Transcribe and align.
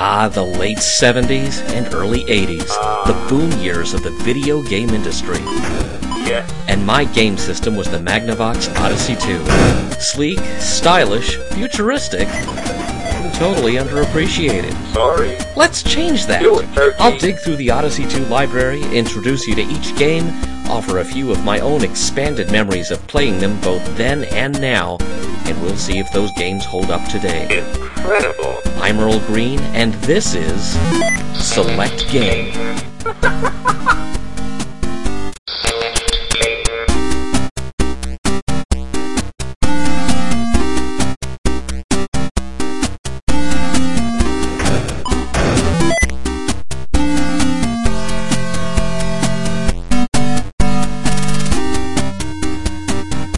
Ah, 0.00 0.28
the 0.28 0.44
late 0.44 0.78
70s 0.78 1.58
and 1.70 1.92
early 1.92 2.22
80s, 2.26 2.68
the 3.04 3.26
boom 3.28 3.50
years 3.60 3.94
of 3.94 4.04
the 4.04 4.12
video 4.22 4.62
game 4.62 4.90
industry. 4.90 5.40
Yeah. 6.22 6.48
And 6.68 6.86
my 6.86 7.04
game 7.04 7.36
system 7.36 7.74
was 7.74 7.90
the 7.90 7.98
Magnavox 7.98 8.72
Odyssey 8.78 9.16
2. 9.16 10.00
Sleek, 10.00 10.38
stylish, 10.60 11.34
futuristic, 11.50 12.28
and 12.28 13.34
totally 13.34 13.72
underappreciated. 13.72 14.72
Sorry. 14.92 15.36
Let's 15.56 15.82
change 15.82 16.26
that. 16.26 16.44
I'll 17.00 17.18
dig 17.18 17.40
through 17.40 17.56
the 17.56 17.72
Odyssey 17.72 18.06
2 18.06 18.24
library, 18.26 18.84
introduce 18.96 19.48
you 19.48 19.56
to 19.56 19.62
each 19.62 19.96
game, 19.96 20.28
offer 20.68 20.98
a 20.98 21.04
few 21.04 21.32
of 21.32 21.44
my 21.44 21.58
own 21.58 21.82
expanded 21.82 22.52
memories 22.52 22.92
of 22.92 23.04
playing 23.08 23.40
them 23.40 23.60
both 23.62 23.84
then 23.96 24.22
and 24.26 24.60
now, 24.60 24.98
and 25.00 25.60
we'll 25.60 25.74
see 25.74 25.98
if 25.98 26.12
those 26.12 26.30
games 26.34 26.64
hold 26.64 26.92
up 26.92 27.04
today. 27.10 27.64
Incredible. 28.08 28.56
I'm 28.76 28.98
Earl 29.00 29.20
Green, 29.26 29.60
and 29.74 29.92
this 29.96 30.34
is 30.34 30.72
Select 31.38 32.10
Game. 32.10 32.54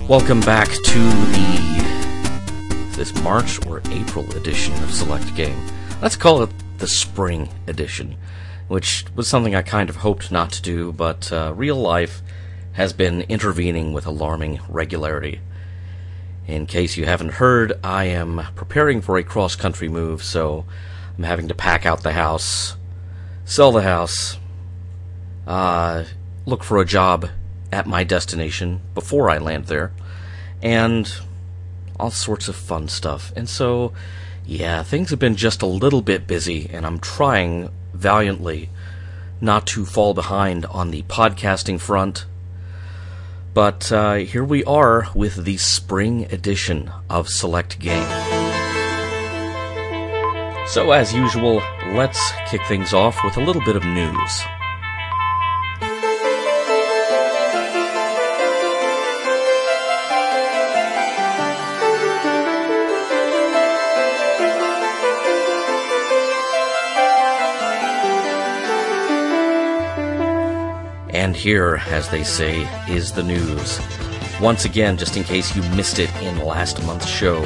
Welcome 0.06 0.38
back 0.42 0.68
to 0.68 1.00
the 1.00 1.70
is 2.90 2.96
this 2.96 3.14
March 3.22 3.64
April 4.00 4.30
edition 4.34 4.72
of 4.82 4.94
Select 4.94 5.34
Game. 5.34 5.60
Let's 6.00 6.16
call 6.16 6.42
it 6.42 6.50
the 6.78 6.86
spring 6.86 7.50
edition, 7.66 8.16
which 8.66 9.04
was 9.14 9.28
something 9.28 9.54
I 9.54 9.60
kind 9.60 9.90
of 9.90 9.96
hoped 9.96 10.32
not 10.32 10.52
to 10.52 10.62
do, 10.62 10.90
but 10.90 11.30
uh, 11.30 11.52
real 11.54 11.76
life 11.76 12.22
has 12.72 12.94
been 12.94 13.22
intervening 13.22 13.92
with 13.92 14.06
alarming 14.06 14.60
regularity. 14.70 15.40
In 16.46 16.64
case 16.64 16.96
you 16.96 17.04
haven't 17.04 17.32
heard, 17.32 17.78
I 17.84 18.04
am 18.04 18.46
preparing 18.54 19.02
for 19.02 19.18
a 19.18 19.22
cross 19.22 19.54
country 19.54 19.88
move, 19.88 20.22
so 20.22 20.64
I'm 21.18 21.24
having 21.24 21.48
to 21.48 21.54
pack 21.54 21.84
out 21.84 22.02
the 22.02 22.12
house, 22.12 22.76
sell 23.44 23.70
the 23.70 23.82
house, 23.82 24.38
uh, 25.46 26.04
look 26.46 26.64
for 26.64 26.78
a 26.78 26.86
job 26.86 27.28
at 27.70 27.86
my 27.86 28.04
destination 28.04 28.80
before 28.94 29.28
I 29.28 29.36
land 29.38 29.66
there, 29.66 29.92
and 30.62 31.12
all 32.00 32.10
sorts 32.10 32.48
of 32.48 32.56
fun 32.56 32.88
stuff. 32.88 33.32
And 33.36 33.48
so, 33.48 33.92
yeah, 34.46 34.82
things 34.82 35.10
have 35.10 35.18
been 35.18 35.36
just 35.36 35.62
a 35.62 35.66
little 35.66 36.02
bit 36.02 36.26
busy, 36.26 36.68
and 36.72 36.86
I'm 36.86 36.98
trying 36.98 37.70
valiantly 37.92 38.70
not 39.40 39.66
to 39.68 39.84
fall 39.84 40.14
behind 40.14 40.66
on 40.66 40.90
the 40.90 41.02
podcasting 41.02 41.80
front. 41.80 42.26
But 43.52 43.90
uh, 43.90 44.14
here 44.16 44.44
we 44.44 44.64
are 44.64 45.08
with 45.14 45.44
the 45.44 45.56
spring 45.56 46.24
edition 46.32 46.90
of 47.08 47.28
Select 47.28 47.78
Game. 47.78 48.08
So, 50.66 50.92
as 50.92 51.12
usual, 51.12 51.62
let's 51.94 52.32
kick 52.48 52.62
things 52.68 52.92
off 52.94 53.22
with 53.24 53.36
a 53.36 53.44
little 53.44 53.62
bit 53.62 53.76
of 53.76 53.84
news. 53.84 54.59
Here, 71.40 71.80
as 71.88 72.10
they 72.10 72.22
say, 72.22 72.68
is 72.86 73.12
the 73.12 73.22
news. 73.22 73.80
Once 74.42 74.66
again, 74.66 74.98
just 74.98 75.16
in 75.16 75.24
case 75.24 75.56
you 75.56 75.62
missed 75.74 75.98
it 75.98 76.14
in 76.22 76.38
last 76.44 76.82
month's 76.84 77.08
show, 77.08 77.40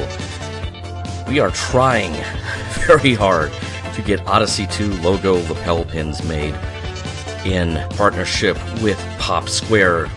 we 1.29 1.39
are 1.39 1.49
trying 1.51 2.11
very 2.87 3.13
hard 3.13 3.53
to 3.93 4.01
get 4.01 4.19
Odyssey 4.27 4.67
2 4.67 4.95
logo 4.95 5.35
lapel 5.47 5.85
pins 5.85 6.21
made 6.27 6.53
in 7.45 7.87
partnership 7.91 8.57
with 8.81 8.99
Pop 9.17 9.47
Square, 9.47 10.07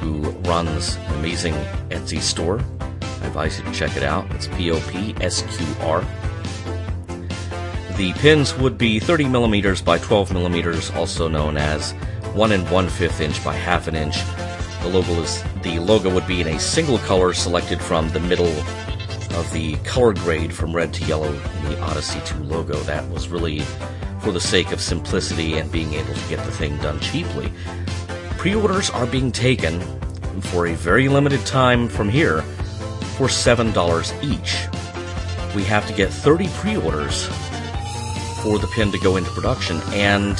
who 0.00 0.22
runs 0.50 0.96
an 0.96 1.14
amazing 1.20 1.54
Etsy 1.90 2.20
store. 2.20 2.58
I 2.80 3.26
advise 3.26 3.58
you 3.58 3.64
to 3.66 3.72
check 3.72 3.96
it 3.96 4.02
out. 4.02 4.28
It's 4.32 4.48
P 4.48 4.72
O 4.72 4.80
P 4.88 5.14
S 5.20 5.42
Q 5.56 5.66
R. 5.82 6.00
The 7.96 8.12
pins 8.14 8.54
would 8.56 8.76
be 8.76 8.98
30 8.98 9.28
millimeters 9.28 9.80
by 9.80 9.98
12 9.98 10.32
millimeters, 10.32 10.90
also 10.90 11.28
known 11.28 11.56
as 11.56 11.94
one 12.36 12.52
and 12.52 12.70
one 12.70 12.86
fifth 12.86 13.22
inch 13.22 13.42
by 13.42 13.54
half 13.54 13.88
an 13.88 13.96
inch. 13.96 14.18
The 14.82 14.90
logo 14.90 15.22
is 15.22 15.42
the 15.62 15.78
logo 15.78 16.14
would 16.14 16.26
be 16.26 16.42
in 16.42 16.48
a 16.48 16.60
single 16.60 16.98
color 16.98 17.32
selected 17.32 17.80
from 17.80 18.10
the 18.10 18.20
middle 18.20 18.52
of 19.38 19.50
the 19.54 19.76
color 19.84 20.12
grade 20.12 20.52
from 20.52 20.76
red 20.76 20.92
to 20.94 21.04
yellow 21.06 21.32
in 21.32 21.64
the 21.64 21.80
Odyssey 21.80 22.20
2 22.26 22.44
logo. 22.44 22.74
That 22.80 23.08
was 23.08 23.28
really 23.28 23.60
for 24.20 24.32
the 24.32 24.40
sake 24.40 24.70
of 24.70 24.82
simplicity 24.82 25.56
and 25.56 25.72
being 25.72 25.94
able 25.94 26.12
to 26.12 26.28
get 26.28 26.44
the 26.44 26.52
thing 26.52 26.76
done 26.78 27.00
cheaply. 27.00 27.50
Pre-orders 28.36 28.90
are 28.90 29.06
being 29.06 29.32
taken 29.32 29.80
for 30.42 30.66
a 30.66 30.74
very 30.74 31.08
limited 31.08 31.44
time 31.46 31.88
from 31.88 32.10
here 32.10 32.42
for 33.16 33.28
$7 33.28 34.22
each. 34.22 35.54
We 35.56 35.64
have 35.64 35.86
to 35.86 35.94
get 35.94 36.10
30 36.12 36.48
pre-orders 36.48 37.26
for 38.42 38.58
the 38.58 38.68
pin 38.74 38.92
to 38.92 38.98
go 38.98 39.16
into 39.16 39.30
production 39.30 39.80
and 39.94 40.36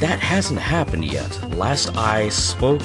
that 0.00 0.18
hasn't 0.18 0.58
happened 0.58 1.04
yet. 1.04 1.30
Last 1.54 1.96
I 1.96 2.30
spoke 2.30 2.82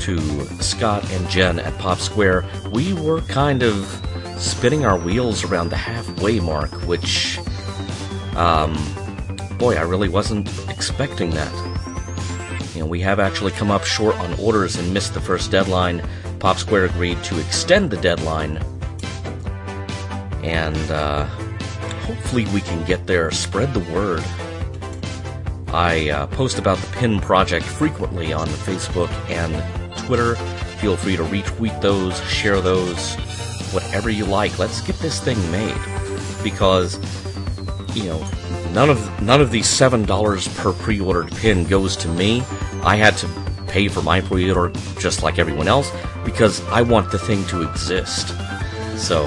to 0.00 0.18
Scott 0.62 1.04
and 1.10 1.28
Jen 1.28 1.58
at 1.58 1.76
Pop 1.78 1.98
Square, 1.98 2.44
we 2.72 2.92
were 2.92 3.20
kind 3.22 3.64
of 3.64 3.74
spinning 4.38 4.84
our 4.84 4.96
wheels 4.96 5.42
around 5.42 5.70
the 5.70 5.76
halfway 5.76 6.38
mark, 6.38 6.70
which, 6.86 7.38
um, 8.36 8.74
boy, 9.58 9.74
I 9.74 9.80
really 9.80 10.08
wasn't 10.08 10.48
expecting 10.68 11.30
that. 11.30 11.52
You 12.74 12.82
know, 12.82 12.86
we 12.86 13.00
have 13.00 13.18
actually 13.18 13.52
come 13.52 13.70
up 13.72 13.84
short 13.84 14.14
on 14.16 14.38
orders 14.38 14.76
and 14.76 14.94
missed 14.94 15.14
the 15.14 15.20
first 15.20 15.50
deadline. 15.50 16.06
Pop 16.38 16.58
Square 16.58 16.84
agreed 16.84 17.22
to 17.24 17.40
extend 17.40 17.90
the 17.90 17.96
deadline, 17.96 18.58
and 20.44 20.90
uh, 20.92 21.24
hopefully 22.04 22.44
we 22.54 22.60
can 22.60 22.84
get 22.84 23.06
there. 23.08 23.30
Spread 23.32 23.74
the 23.74 23.80
word. 23.92 24.22
I 25.68 26.10
uh, 26.10 26.26
post 26.28 26.58
about 26.58 26.78
the 26.78 26.86
pin 26.96 27.20
project 27.20 27.64
frequently 27.64 28.32
on 28.32 28.46
Facebook 28.48 29.10
and 29.28 29.54
Twitter. 29.98 30.36
Feel 30.80 30.96
free 30.96 31.16
to 31.16 31.24
retweet 31.24 31.80
those, 31.80 32.18
share 32.24 32.60
those, 32.60 33.14
whatever 33.72 34.10
you 34.10 34.24
like. 34.24 34.58
Let's 34.58 34.80
get 34.80 34.96
this 34.96 35.20
thing 35.20 35.38
made 35.50 35.76
because 36.42 36.98
you 37.96 38.04
know 38.04 38.28
none 38.72 38.90
of 38.90 39.22
none 39.22 39.40
of 39.40 39.50
these 39.50 39.68
seven 39.68 40.04
dollars 40.04 40.48
per 40.56 40.72
pre-ordered 40.72 41.34
pin 41.36 41.64
goes 41.64 41.96
to 41.96 42.08
me. 42.08 42.42
I 42.82 42.96
had 42.96 43.16
to 43.18 43.28
pay 43.66 43.88
for 43.88 44.02
my 44.02 44.20
pre-order 44.20 44.72
just 44.98 45.22
like 45.22 45.38
everyone 45.38 45.68
else 45.68 45.90
because 46.24 46.64
I 46.68 46.82
want 46.82 47.10
the 47.10 47.18
thing 47.18 47.44
to 47.46 47.68
exist. 47.68 48.34
So 48.96 49.26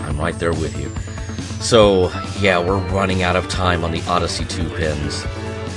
I'm 0.00 0.18
right 0.18 0.38
there 0.38 0.52
with 0.52 0.78
you. 0.80 0.90
So 1.64 2.12
yeah, 2.40 2.58
we're 2.58 2.76
running 2.90 3.22
out 3.22 3.36
of 3.36 3.48
time 3.48 3.84
on 3.84 3.90
the 3.90 4.02
Odyssey 4.02 4.44
2 4.44 4.68
pins. 4.76 5.24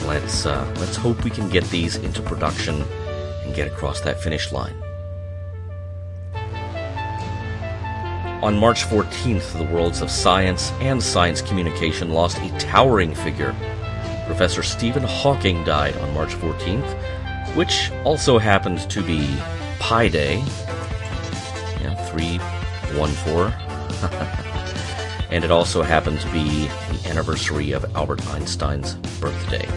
Let's 0.05 0.45
uh, 0.45 0.69
let's 0.79 0.97
hope 0.97 1.23
we 1.23 1.29
can 1.29 1.47
get 1.47 1.63
these 1.69 1.95
into 1.95 2.21
production 2.21 2.83
and 3.45 3.55
get 3.55 3.69
across 3.69 4.01
that 4.01 4.21
finish 4.21 4.51
line. 4.51 4.75
On 8.43 8.57
March 8.57 8.83
14th, 8.83 9.57
the 9.57 9.63
worlds 9.73 10.01
of 10.01 10.11
science 10.11 10.73
and 10.81 11.01
science 11.01 11.41
communication 11.41 12.09
lost 12.09 12.37
a 12.39 12.49
towering 12.59 13.15
figure. 13.15 13.55
Professor 14.25 14.63
Stephen 14.63 15.03
Hawking 15.03 15.63
died 15.63 15.95
on 15.99 16.13
March 16.13 16.35
14th, 16.35 17.55
which 17.55 17.91
also 18.03 18.37
happened 18.37 18.89
to 18.89 19.01
be 19.01 19.25
Pi 19.79 20.09
Day. 20.09 20.39
Yeah, 21.79 21.95
314. 22.09 24.43
and 25.31 25.43
it 25.43 25.51
also 25.51 25.81
happened 25.81 26.19
to 26.21 26.31
be 26.31 26.67
the 26.67 27.09
anniversary 27.09 27.71
of 27.71 27.85
Albert 27.95 28.25
Einstein's 28.27 28.95
birthday. 29.19 29.67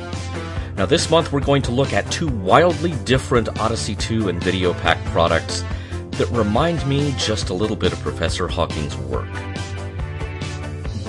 Now, 0.77 0.87
this 0.87 1.11
month 1.11 1.33
we're 1.33 1.41
going 1.41 1.63
to 1.63 1.73
look 1.73 1.93
at 1.93 2.11
two 2.11 2.29
wildly 2.29 2.93
different 3.05 3.59
Odyssey 3.59 3.95
2 3.95 4.29
and 4.29 4.43
Video 4.43 4.73
Pack 4.73 5.05
products 5.07 5.65
that 6.13 6.29
remind 6.31 6.87
me 6.87 7.15
just 7.19 7.51
a 7.51 7.55
little 7.55 7.77
bit 7.77 7.93
of 7.93 8.01
Professor 8.01 8.49
Hawking's 8.49 8.97
work. 8.97 9.33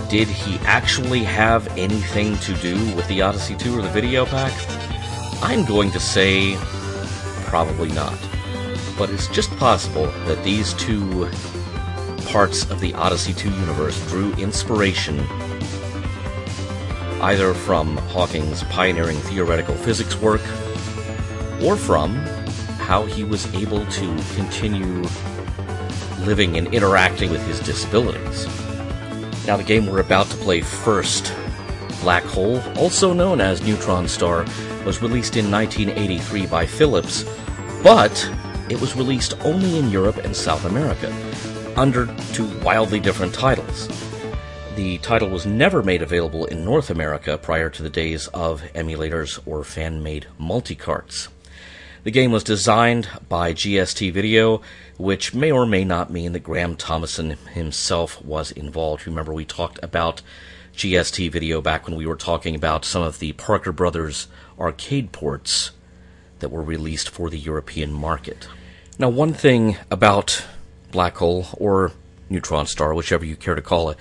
Did 0.09 0.27
he 0.27 0.57
actually 0.65 1.23
have 1.23 1.67
anything 1.77 2.38
to 2.39 2.53
do 2.55 2.75
with 2.95 3.07
the 3.07 3.21
Odyssey 3.21 3.55
2 3.55 3.77
or 3.77 3.81
the 3.81 3.89
Video 3.89 4.25
Pack? 4.25 4.53
I'm 5.41 5.65
going 5.65 5.91
to 5.91 5.99
say 5.99 6.57
probably 7.51 7.91
not. 7.91 8.17
But 8.97 9.09
it's 9.09 9.27
just 9.27 9.49
possible 9.57 10.05
that 10.25 10.43
these 10.43 10.73
two 10.75 11.29
parts 12.31 12.63
of 12.71 12.79
the 12.79 12.93
Odyssey 12.93 13.33
2 13.33 13.49
universe 13.49 14.07
drew 14.07 14.31
inspiration 14.35 15.19
either 17.23 17.53
from 17.53 17.97
Hawking's 17.97 18.63
pioneering 18.63 19.17
theoretical 19.17 19.75
physics 19.75 20.15
work 20.15 20.39
or 21.61 21.75
from 21.75 22.15
how 22.79 23.03
he 23.03 23.25
was 23.25 23.53
able 23.53 23.85
to 23.85 24.17
continue 24.35 25.03
living 26.19 26.57
and 26.57 26.73
interacting 26.73 27.31
with 27.31 27.45
his 27.47 27.59
disabilities. 27.59 28.45
Now, 29.45 29.57
the 29.57 29.63
game 29.63 29.85
we're 29.85 29.99
about 29.99 30.27
to 30.27 30.37
play 30.37 30.61
first, 30.61 31.33
Black 31.99 32.23
Hole, 32.23 32.61
also 32.77 33.11
known 33.11 33.41
as 33.41 33.61
Neutron 33.61 34.07
Star, 34.07 34.45
was 34.85 35.01
released 35.01 35.35
in 35.35 35.51
1983 35.51 36.45
by 36.45 36.65
Philips, 36.65 37.25
but 37.83 38.31
it 38.69 38.79
was 38.79 38.95
released 38.95 39.33
only 39.41 39.77
in 39.77 39.89
Europe 39.89 40.17
and 40.17 40.33
South 40.33 40.63
America, 40.63 41.13
under 41.75 42.07
two 42.33 42.47
wildly 42.59 43.00
different 43.00 43.33
titles. 43.33 43.88
The 44.75 44.97
title 45.00 45.29
was 45.29 45.45
never 45.45 45.83
made 45.83 46.01
available 46.01 46.45
in 46.45 46.65
North 46.65 46.89
America 46.89 47.38
prior 47.38 47.69
to 47.69 47.83
the 47.83 47.89
days 47.89 48.27
of 48.27 48.62
emulators 48.73 49.39
or 49.45 49.63
fan 49.63 50.01
made 50.01 50.27
multicarts. 50.39 51.27
The 52.03 52.12
game 52.12 52.31
was 52.31 52.44
designed 52.44 53.07
by 53.29 53.53
GST 53.53 54.12
Video, 54.12 54.62
which 54.97 55.35
may 55.35 55.51
or 55.51 55.65
may 55.65 55.83
not 55.83 56.09
mean 56.09 56.31
that 56.31 56.39
Graham 56.39 56.75
Thomason 56.75 57.31
himself 57.53 58.24
was 58.24 58.51
involved. 58.51 59.06
Remember, 59.06 59.33
we 59.33 59.45
talked 59.45 59.77
about 59.83 60.21
GST 60.75 61.31
Video 61.31 61.62
back 61.62 61.85
when 61.85 61.95
we 61.95 62.07
were 62.07 62.15
talking 62.15 62.56
about 62.56 62.85
some 62.85 63.03
of 63.03 63.19
the 63.19 63.33
Parker 63.33 63.71
Brothers 63.71 64.27
arcade 64.59 65.12
ports 65.12 65.71
that 66.39 66.50
were 66.50 66.63
released 66.63 67.09
for 67.09 67.29
the 67.29 67.38
European 67.38 67.94
market. 67.94 68.47
Now, 68.97 69.09
one 69.09 69.33
thing 69.33 69.77
about 69.91 70.44
Black 70.91 71.17
Hole, 71.17 71.47
or 71.57 71.91
Neutron 72.29 72.67
Star, 72.67 72.93
whichever 72.93 73.25
you 73.25 73.35
care 73.35 73.55
to 73.55 73.61
call 73.61 73.89
it, 73.89 73.97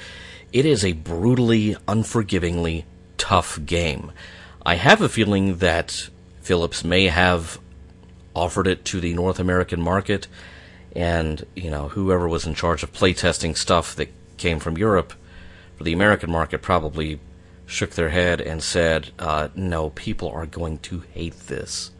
it 0.52 0.66
is 0.66 0.84
a 0.84 0.92
brutally, 0.92 1.76
unforgivingly 1.86 2.84
tough 3.18 3.58
game. 3.64 4.12
I 4.64 4.74
have 4.74 5.00
a 5.00 5.08
feeling 5.08 5.58
that 5.58 6.08
Philips 6.40 6.84
may 6.84 7.06
have 7.06 7.58
offered 8.34 8.66
it 8.66 8.84
to 8.86 9.00
the 9.00 9.14
North 9.14 9.38
American 9.38 9.80
market, 9.80 10.26
and 10.94 11.44
you 11.54 11.70
know 11.70 11.88
whoever 11.88 12.28
was 12.28 12.46
in 12.46 12.54
charge 12.54 12.82
of 12.82 12.92
playtesting 12.92 13.56
stuff 13.56 13.94
that 13.96 14.08
came 14.36 14.58
from 14.58 14.78
Europe 14.78 15.12
for 15.76 15.84
the 15.84 15.92
American 15.92 16.30
market 16.30 16.62
probably 16.62 17.20
shook 17.66 17.92
their 17.92 18.08
head 18.08 18.40
and 18.40 18.62
said, 18.62 19.10
uh, 19.18 19.48
"No, 19.54 19.90
people 19.90 20.28
are 20.28 20.46
going 20.46 20.78
to 20.78 21.04
hate 21.12 21.46
this." 21.46 21.90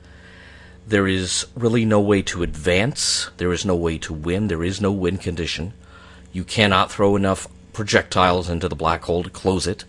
There 0.86 1.06
is 1.06 1.46
really 1.54 1.84
no 1.84 2.00
way 2.00 2.22
to 2.22 2.42
advance. 2.42 3.30
There 3.36 3.52
is 3.52 3.64
no 3.64 3.76
way 3.76 3.98
to 3.98 4.12
win. 4.12 4.48
There 4.48 4.64
is 4.64 4.80
no 4.80 4.90
win 4.90 5.18
condition. 5.18 5.72
You 6.32 6.44
cannot 6.44 6.90
throw 6.90 7.16
enough 7.16 7.46
projectiles 7.72 8.48
into 8.48 8.68
the 8.68 8.76
black 8.76 9.04
hole 9.04 9.22
to 9.22 9.30
close 9.30 9.66
it. 9.66 9.84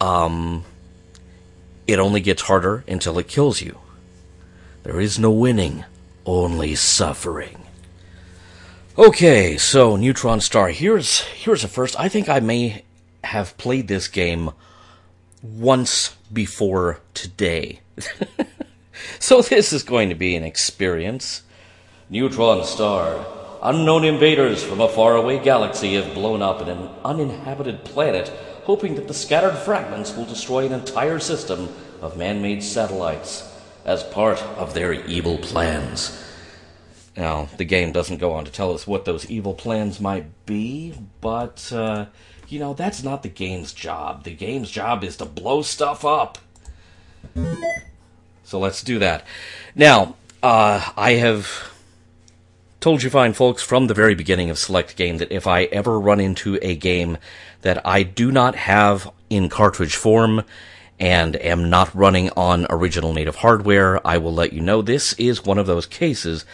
Um, 0.00 0.64
it 1.86 1.98
only 1.98 2.20
gets 2.20 2.42
harder 2.42 2.84
until 2.88 3.18
it 3.18 3.28
kills 3.28 3.60
you. 3.60 3.78
There 4.82 5.00
is 5.00 5.18
no 5.18 5.30
winning, 5.30 5.84
only 6.26 6.74
suffering. 6.74 7.62
Okay, 8.98 9.56
so 9.56 9.96
Neutron 9.96 10.40
Star. 10.40 10.68
Here's 10.68 11.20
here's 11.20 11.64
a 11.64 11.68
first. 11.68 11.98
I 11.98 12.08
think 12.08 12.28
I 12.28 12.40
may 12.40 12.84
have 13.24 13.56
played 13.56 13.88
this 13.88 14.08
game 14.08 14.50
once 15.42 16.16
before 16.32 17.00
today. 17.14 17.80
so 19.18 19.42
this 19.42 19.72
is 19.72 19.82
going 19.82 20.08
to 20.08 20.14
be 20.14 20.36
an 20.36 20.44
experience. 20.44 21.42
Neutron 22.10 22.64
Star. 22.64 23.24
Unknown 23.62 24.04
invaders 24.04 24.62
from 24.64 24.80
a 24.80 24.88
faraway 24.88 25.38
galaxy 25.38 25.94
have 25.94 26.14
blown 26.14 26.42
up 26.42 26.60
in 26.60 26.68
an 26.68 26.88
uninhabited 27.04 27.84
planet, 27.84 28.28
hoping 28.64 28.96
that 28.96 29.06
the 29.06 29.14
scattered 29.14 29.56
fragments 29.56 30.16
will 30.16 30.24
destroy 30.24 30.66
an 30.66 30.72
entire 30.72 31.20
system 31.20 31.68
of 32.00 32.16
man 32.16 32.42
made 32.42 32.62
satellites 32.62 33.48
as 33.84 34.02
part 34.02 34.42
of 34.58 34.74
their 34.74 34.92
evil 34.92 35.38
plans. 35.38 36.18
Now, 37.16 37.48
the 37.56 37.64
game 37.64 37.92
doesn't 37.92 38.18
go 38.18 38.32
on 38.32 38.44
to 38.46 38.50
tell 38.50 38.74
us 38.74 38.86
what 38.86 39.04
those 39.04 39.30
evil 39.30 39.54
plans 39.54 40.00
might 40.00 40.46
be, 40.46 40.94
but, 41.20 41.70
uh, 41.72 42.06
you 42.48 42.58
know, 42.58 42.74
that's 42.74 43.02
not 43.02 43.22
the 43.22 43.28
game's 43.28 43.72
job. 43.72 44.24
The 44.24 44.34
game's 44.34 44.70
job 44.70 45.04
is 45.04 45.16
to 45.18 45.24
blow 45.24 45.62
stuff 45.62 46.04
up. 46.04 46.38
So 48.52 48.58
let's 48.58 48.82
do 48.82 48.98
that. 48.98 49.24
Now, 49.74 50.14
uh, 50.42 50.86
I 50.94 51.12
have 51.12 51.72
told 52.80 53.02
you 53.02 53.08
fine 53.08 53.32
folks 53.32 53.62
from 53.62 53.86
the 53.86 53.94
very 53.94 54.14
beginning 54.14 54.50
of 54.50 54.58
Select 54.58 54.94
Game 54.94 55.16
that 55.16 55.32
if 55.32 55.46
I 55.46 55.62
ever 55.64 55.98
run 55.98 56.20
into 56.20 56.58
a 56.60 56.76
game 56.76 57.16
that 57.62 57.86
I 57.86 58.02
do 58.02 58.30
not 58.30 58.54
have 58.54 59.10
in 59.30 59.48
cartridge 59.48 59.96
form 59.96 60.44
and 61.00 61.34
am 61.36 61.70
not 61.70 61.94
running 61.94 62.28
on 62.36 62.66
original 62.68 63.14
native 63.14 63.36
hardware, 63.36 64.06
I 64.06 64.18
will 64.18 64.34
let 64.34 64.52
you 64.52 64.60
know 64.60 64.82
this 64.82 65.14
is 65.14 65.46
one 65.46 65.56
of 65.56 65.66
those 65.66 65.86
cases. 65.86 66.44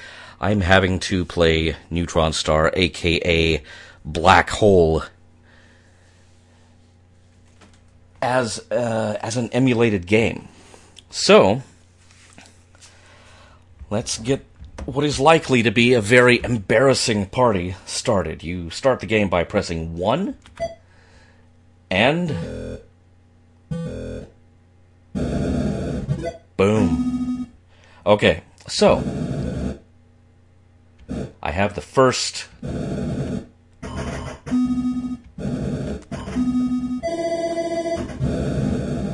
I'm 0.41 0.61
having 0.61 1.01
to 1.01 1.25
play 1.25 1.75
Neutron 1.91 2.33
Star, 2.33 2.71
aka 2.75 3.61
Black 4.05 4.51
Hole, 4.51 5.03
as 8.23 8.61
uh, 8.71 9.19
as 9.21 9.37
an 9.37 9.49
emulated 9.51 10.07
game. 10.07 10.47
So 11.11 11.63
let's 13.91 14.19
get 14.19 14.45
what 14.85 15.05
is 15.05 15.21
likely 15.21 15.63
to 15.63 15.71
be 15.71 15.93
a 15.95 16.01
very 16.01 16.43
embarrassing 16.43 17.27
party 17.27 17.77
started. 17.85 18.43
You 18.43 18.71
start 18.71 19.01
the 19.01 19.07
game 19.07 19.29
by 19.29 19.45
pressing 19.45 19.97
one 19.97 20.37
and 21.91 22.81
Boom. 26.59 27.53
Okay, 28.05 28.43
so 28.67 28.97
I 31.41 31.53
have 31.53 31.77
the 31.77 31.81
first. 31.81 32.49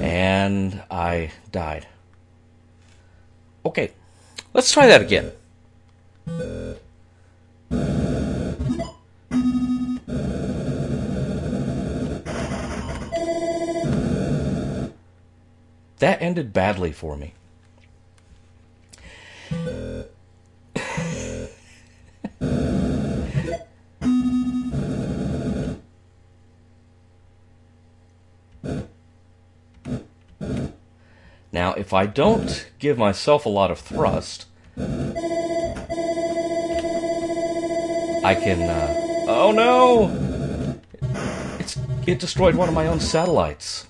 And 0.01 0.83
I 0.91 1.33
died. 1.53 1.87
Okay, 3.67 3.93
let's 4.55 4.73
try 4.73 4.87
that 4.87 5.03
again. 5.03 5.31
That 15.99 16.21
ended 16.21 16.53
badly 16.53 16.93
for 16.93 17.17
me. 17.17 17.35
Now, 31.65 31.73
if 31.73 31.95
I 31.95 32.05
don't 32.05 32.69
give 32.79 32.99
myself 32.99 33.47
a 33.47 33.49
lot 33.49 33.71
of 33.71 33.79
thrust, 33.79 34.45
I 38.23 38.35
can. 38.35 38.69
Uh, 38.69 38.95
oh 39.29 39.51
no! 39.51 40.11
It's 41.59 41.79
it 42.07 42.19
destroyed 42.19 42.55
one 42.55 42.69
of 42.69 42.75
my 42.75 42.87
own 42.87 43.01
satellites. 43.01 43.87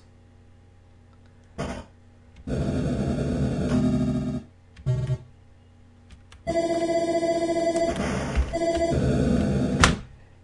And 2.47 2.63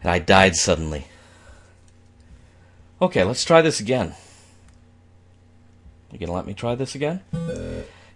I 0.04 0.20
died 0.20 0.58
suddenly. 0.58 1.08
Okay, 3.02 3.24
let's 3.24 3.46
try 3.46 3.62
this 3.62 3.80
again. 3.80 4.16
You 6.12 6.20
gonna 6.20 6.34
let 6.34 6.46
me 6.46 6.54
try 6.54 6.76
this 6.76 6.96
again? 6.96 7.22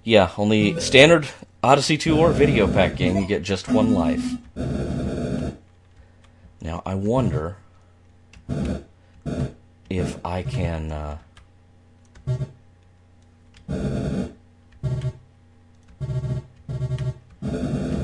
Yeah, 0.03 0.31
only 0.37 0.79
standard 0.79 1.27
Odyssey 1.65 1.97
2 1.97 2.17
or 2.17 2.31
video 2.31 2.71
pack 2.71 2.95
game, 2.95 3.17
you 3.17 3.25
get 3.25 3.41
just 3.41 3.67
one 3.67 3.95
life. 3.95 4.23
Now, 6.61 6.83
I 6.85 6.93
wonder 6.93 7.57
if 9.89 10.23
I 10.23 10.43
can. 10.43 10.91
Uh, 10.91 11.17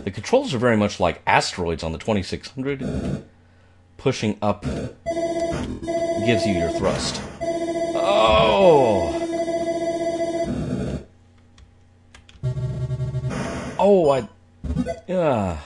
the 0.03 0.11
controls 0.11 0.55
are 0.55 0.57
very 0.57 0.77
much 0.77 0.99
like 0.99 1.21
asteroids 1.27 1.83
on 1.83 1.91
the 1.91 1.99
2600. 1.99 3.23
Pushing 3.97 4.39
up 4.41 4.63
gives 6.25 6.47
you 6.47 6.53
your 6.55 6.71
thrust. 6.71 7.21
Oh! 7.93 9.20
Oh, 13.83 14.11
I. 14.11 14.29
Yeah. 15.07 15.57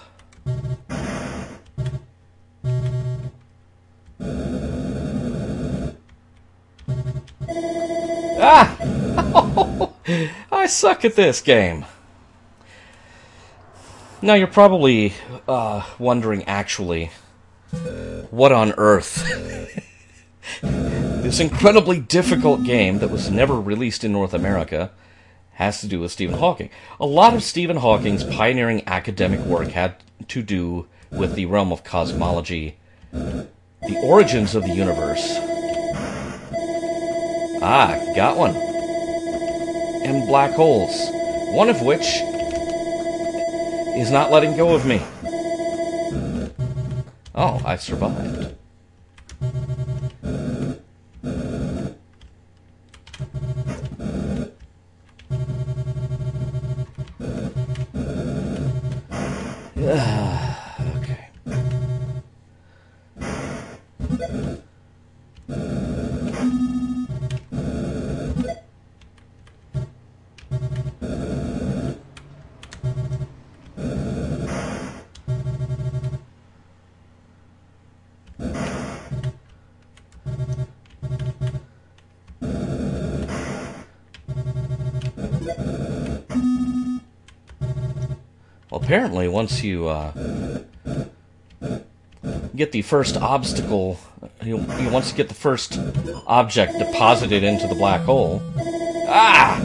Ah! 8.39 9.91
I 10.49 10.65
suck 10.67 11.03
at 11.03 11.15
this 11.17 11.41
game. 11.41 11.83
Now 14.21 14.35
you're 14.35 14.47
probably 14.47 15.11
uh, 15.45 15.85
wondering, 15.99 16.45
actually, 16.45 17.11
what 18.31 18.53
on 18.53 18.73
earth 18.77 19.25
this 20.61 21.41
incredibly 21.41 21.99
difficult 21.99 22.63
game 22.63 22.99
that 22.99 23.11
was 23.11 23.29
never 23.29 23.59
released 23.59 24.05
in 24.05 24.13
North 24.13 24.33
America 24.33 24.91
has 25.55 25.81
to 25.81 25.87
do 25.87 25.99
with 25.99 26.11
Stephen 26.11 26.37
Hawking. 26.37 26.69
A 26.99 27.05
lot 27.05 27.33
of 27.33 27.43
Stephen 27.43 27.77
Hawking's 27.77 28.23
pioneering 28.23 28.83
academic 28.87 29.39
work 29.41 29.69
had 29.69 29.95
to 30.27 30.43
do 30.43 30.87
with 31.11 31.35
the 31.35 31.45
realm 31.45 31.71
of 31.71 31.83
cosmology, 31.83 32.77
the 33.11 33.99
origins 34.03 34.53
of 34.53 34.63
the 34.63 34.73
universe. 34.73 35.37
Ah, 37.61 37.99
got 38.15 38.37
one. 38.37 38.55
And 40.05 40.27
black 40.27 40.51
holes, 40.51 41.09
one 41.55 41.69
of 41.69 41.81
which 41.81 42.05
is 43.97 44.11
not 44.11 44.31
letting 44.31 44.57
go 44.57 44.75
of 44.75 44.85
me. 44.85 45.01
Oh, 47.33 47.61
I 47.65 47.77
survived. 47.77 48.55
Apparently, 88.85 89.27
once 89.27 89.63
you 89.63 89.87
uh, 89.87 90.11
get 92.55 92.71
the 92.71 92.83
first 92.83 93.17
obstacle, 93.17 93.99
you, 94.43 94.57
you 94.57 94.89
once 94.91 95.09
you 95.09 95.17
get 95.17 95.27
the 95.27 95.33
first 95.33 95.79
object 96.27 96.77
deposited 96.77 97.43
into 97.43 97.65
the 97.67 97.73
black 97.73 98.01
hole, 98.01 98.43
ah, 99.07 99.59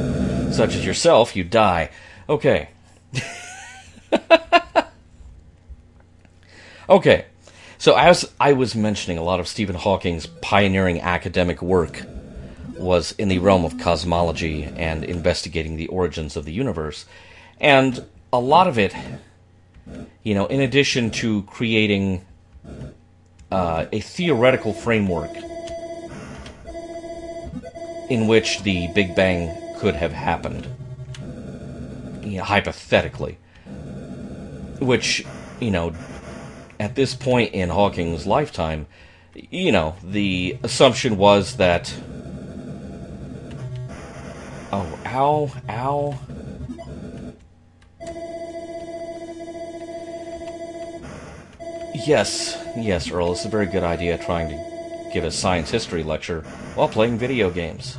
such 0.50 0.74
as 0.74 0.86
yourself, 0.86 1.36
you 1.36 1.44
die. 1.44 1.90
Okay. 2.30 2.70
okay. 6.88 7.26
So 7.76 7.96
as 7.96 8.32
I 8.40 8.54
was 8.54 8.74
mentioning, 8.74 9.18
a 9.18 9.22
lot 9.22 9.38
of 9.38 9.46
Stephen 9.46 9.76
Hawking's 9.76 10.26
pioneering 10.26 11.02
academic 11.02 11.60
work 11.60 12.04
was 12.78 13.12
in 13.12 13.28
the 13.28 13.38
realm 13.38 13.66
of 13.66 13.76
cosmology 13.78 14.64
and 14.64 15.04
investigating 15.04 15.76
the 15.76 15.88
origins 15.88 16.38
of 16.38 16.46
the 16.46 16.52
universe. 16.52 17.04
And 17.60 18.06
a 18.32 18.38
lot 18.38 18.68
of 18.68 18.78
it, 18.78 18.94
you 20.22 20.34
know, 20.34 20.46
in 20.46 20.60
addition 20.60 21.10
to 21.10 21.42
creating 21.42 22.24
uh, 23.50 23.86
a 23.92 24.00
theoretical 24.00 24.72
framework 24.72 25.30
in 28.08 28.26
which 28.26 28.62
the 28.62 28.88
Big 28.94 29.14
Bang 29.14 29.56
could 29.78 29.94
have 29.94 30.12
happened, 30.12 30.66
you 32.24 32.38
know, 32.38 32.44
hypothetically, 32.44 33.38
which, 34.80 35.24
you 35.60 35.70
know, 35.70 35.92
at 36.78 36.94
this 36.94 37.14
point 37.14 37.52
in 37.52 37.68
Hawking's 37.68 38.26
lifetime, 38.26 38.86
you 39.34 39.72
know, 39.72 39.96
the 40.02 40.58
assumption 40.62 41.16
was 41.16 41.56
that. 41.56 41.94
Oh, 44.72 44.98
ow, 45.06 45.50
ow. 45.68 46.18
Yes, 52.06 52.56
yes, 52.76 53.10
Earl, 53.10 53.32
it's 53.32 53.44
a 53.44 53.48
very 53.48 53.66
good 53.66 53.82
idea 53.82 54.16
trying 54.16 54.48
to 54.48 55.10
give 55.12 55.24
a 55.24 55.30
science 55.30 55.70
history 55.70 56.02
lecture 56.02 56.40
while 56.74 56.88
playing 56.88 57.18
video 57.18 57.50
games. 57.50 57.98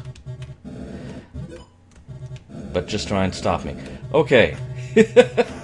But 2.74 2.88
just 2.88 3.08
try 3.08 3.26
and 3.26 3.36
stop 3.36 3.64
me. 3.64 3.76
Okay. 4.14 4.58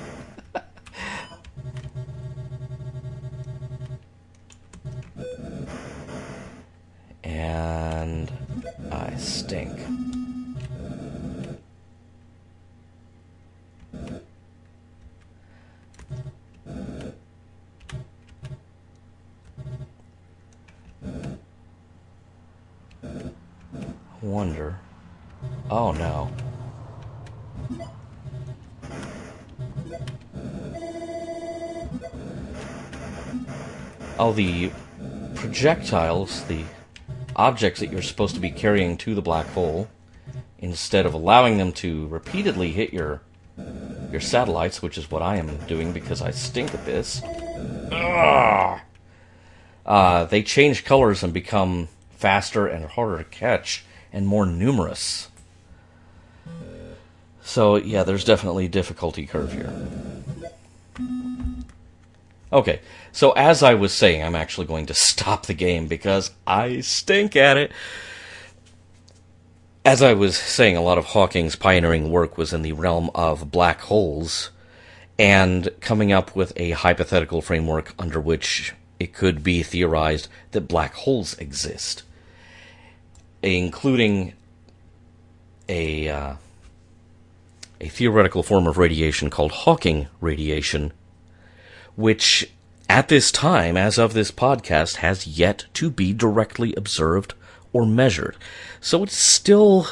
the 34.38 34.72
projectiles, 35.36 36.46
the 36.46 36.64
objects 37.36 37.80
that 37.82 37.92
you're 37.92 38.02
supposed 38.02 38.36
to 38.36 38.42
be 38.42 38.52
carrying 38.52 38.96
to 38.98 39.16
the 39.16 39.22
black 39.22 39.48
hole, 39.48 39.90
instead 40.60 41.06
of 41.06 41.14
allowing 41.14 41.58
them 41.58 41.72
to 41.72 42.08
repeatedly 42.08 42.72
hit 42.72 42.94
your 42.94 43.22
your 44.12 44.22
satellites, 44.22 44.82
which 44.82 44.98
is 44.98 45.12
what 45.12 45.22
I 45.22 45.36
am 45.38 45.58
doing 45.68 45.92
because 45.92 46.22
I 46.22 46.32
stink 46.32 46.74
at 46.74 46.86
this. 46.86 47.22
Ugh. 47.92 48.80
Uh, 49.86 50.26
they 50.26 50.44
change 50.44 50.86
colors 50.86 51.24
and 51.24 51.34
become 51.34 51.88
faster 52.12 52.68
and 52.68 52.86
harder 52.86 53.18
to 53.18 53.24
catch 53.24 53.84
and 54.14 54.28
more 54.28 54.46
numerous. 54.46 55.30
So 57.42 57.78
yeah, 57.78 58.04
there's 58.04 58.24
definitely 58.24 58.66
a 58.66 58.70
difficulty 58.70 59.26
curve 59.26 59.52
here. 59.52 59.74
Okay, 62.52 62.80
so 63.12 63.32
as 63.32 63.62
I 63.62 63.74
was 63.74 63.94
saying, 63.94 64.24
I'm 64.24 64.36
actually 64.36 64.68
going 64.68 64.86
to 64.86 64.94
stop 64.96 65.46
the 65.46 65.54
game 65.54 65.88
because 65.88 66.32
I 66.46 66.82
stink 66.82 67.36
at 67.36 67.58
it. 67.58 67.72
As 69.84 70.02
I 70.02 70.14
was 70.14 70.38
saying, 70.38 70.76
a 70.76 70.82
lot 70.82 70.98
of 70.98 71.06
Hawking's 71.06 71.56
pioneering 71.56 72.12
work 72.12 72.38
was 72.38 72.52
in 72.52 72.62
the 72.62 72.74
realm 72.74 73.10
of 73.16 73.52
black 73.52 73.82
holes 73.82 74.52
and 75.18 75.70
coming 75.80 76.12
up 76.12 76.36
with 76.36 76.54
a 76.58 76.72
hypothetical 76.72 77.42
framework 77.42 77.94
under 77.98 78.20
which 78.20 78.74
it 79.00 79.14
could 79.14 79.44
be 79.44 79.64
theorized 79.64 80.28
that 80.52 80.68
black 80.68 80.94
holes 80.94 81.38
exist, 81.38 82.04
including 83.42 84.34
a 85.70 86.10
uh, 86.10 86.36
a 87.80 87.90
theoretical 87.90 88.44
form 88.44 88.68
of 88.68 88.78
radiation 88.78 89.30
called 89.30 89.52
Hawking 89.52 90.08
radiation, 90.20 90.92
which 91.98 92.50
at 92.88 93.10
this 93.10 93.32
time, 93.34 93.76
as 93.76 93.98
of 93.98 94.14
this 94.14 94.32
podcast, 94.32 94.98
has 94.98 95.28
yet 95.28 95.66
to 95.74 95.90
be 95.90 96.14
directly 96.14 96.74
observed 96.76 97.34
or 97.74 97.86
measured. 97.86 98.38
So 98.80 99.04
it's 99.04 99.18
still 99.18 99.88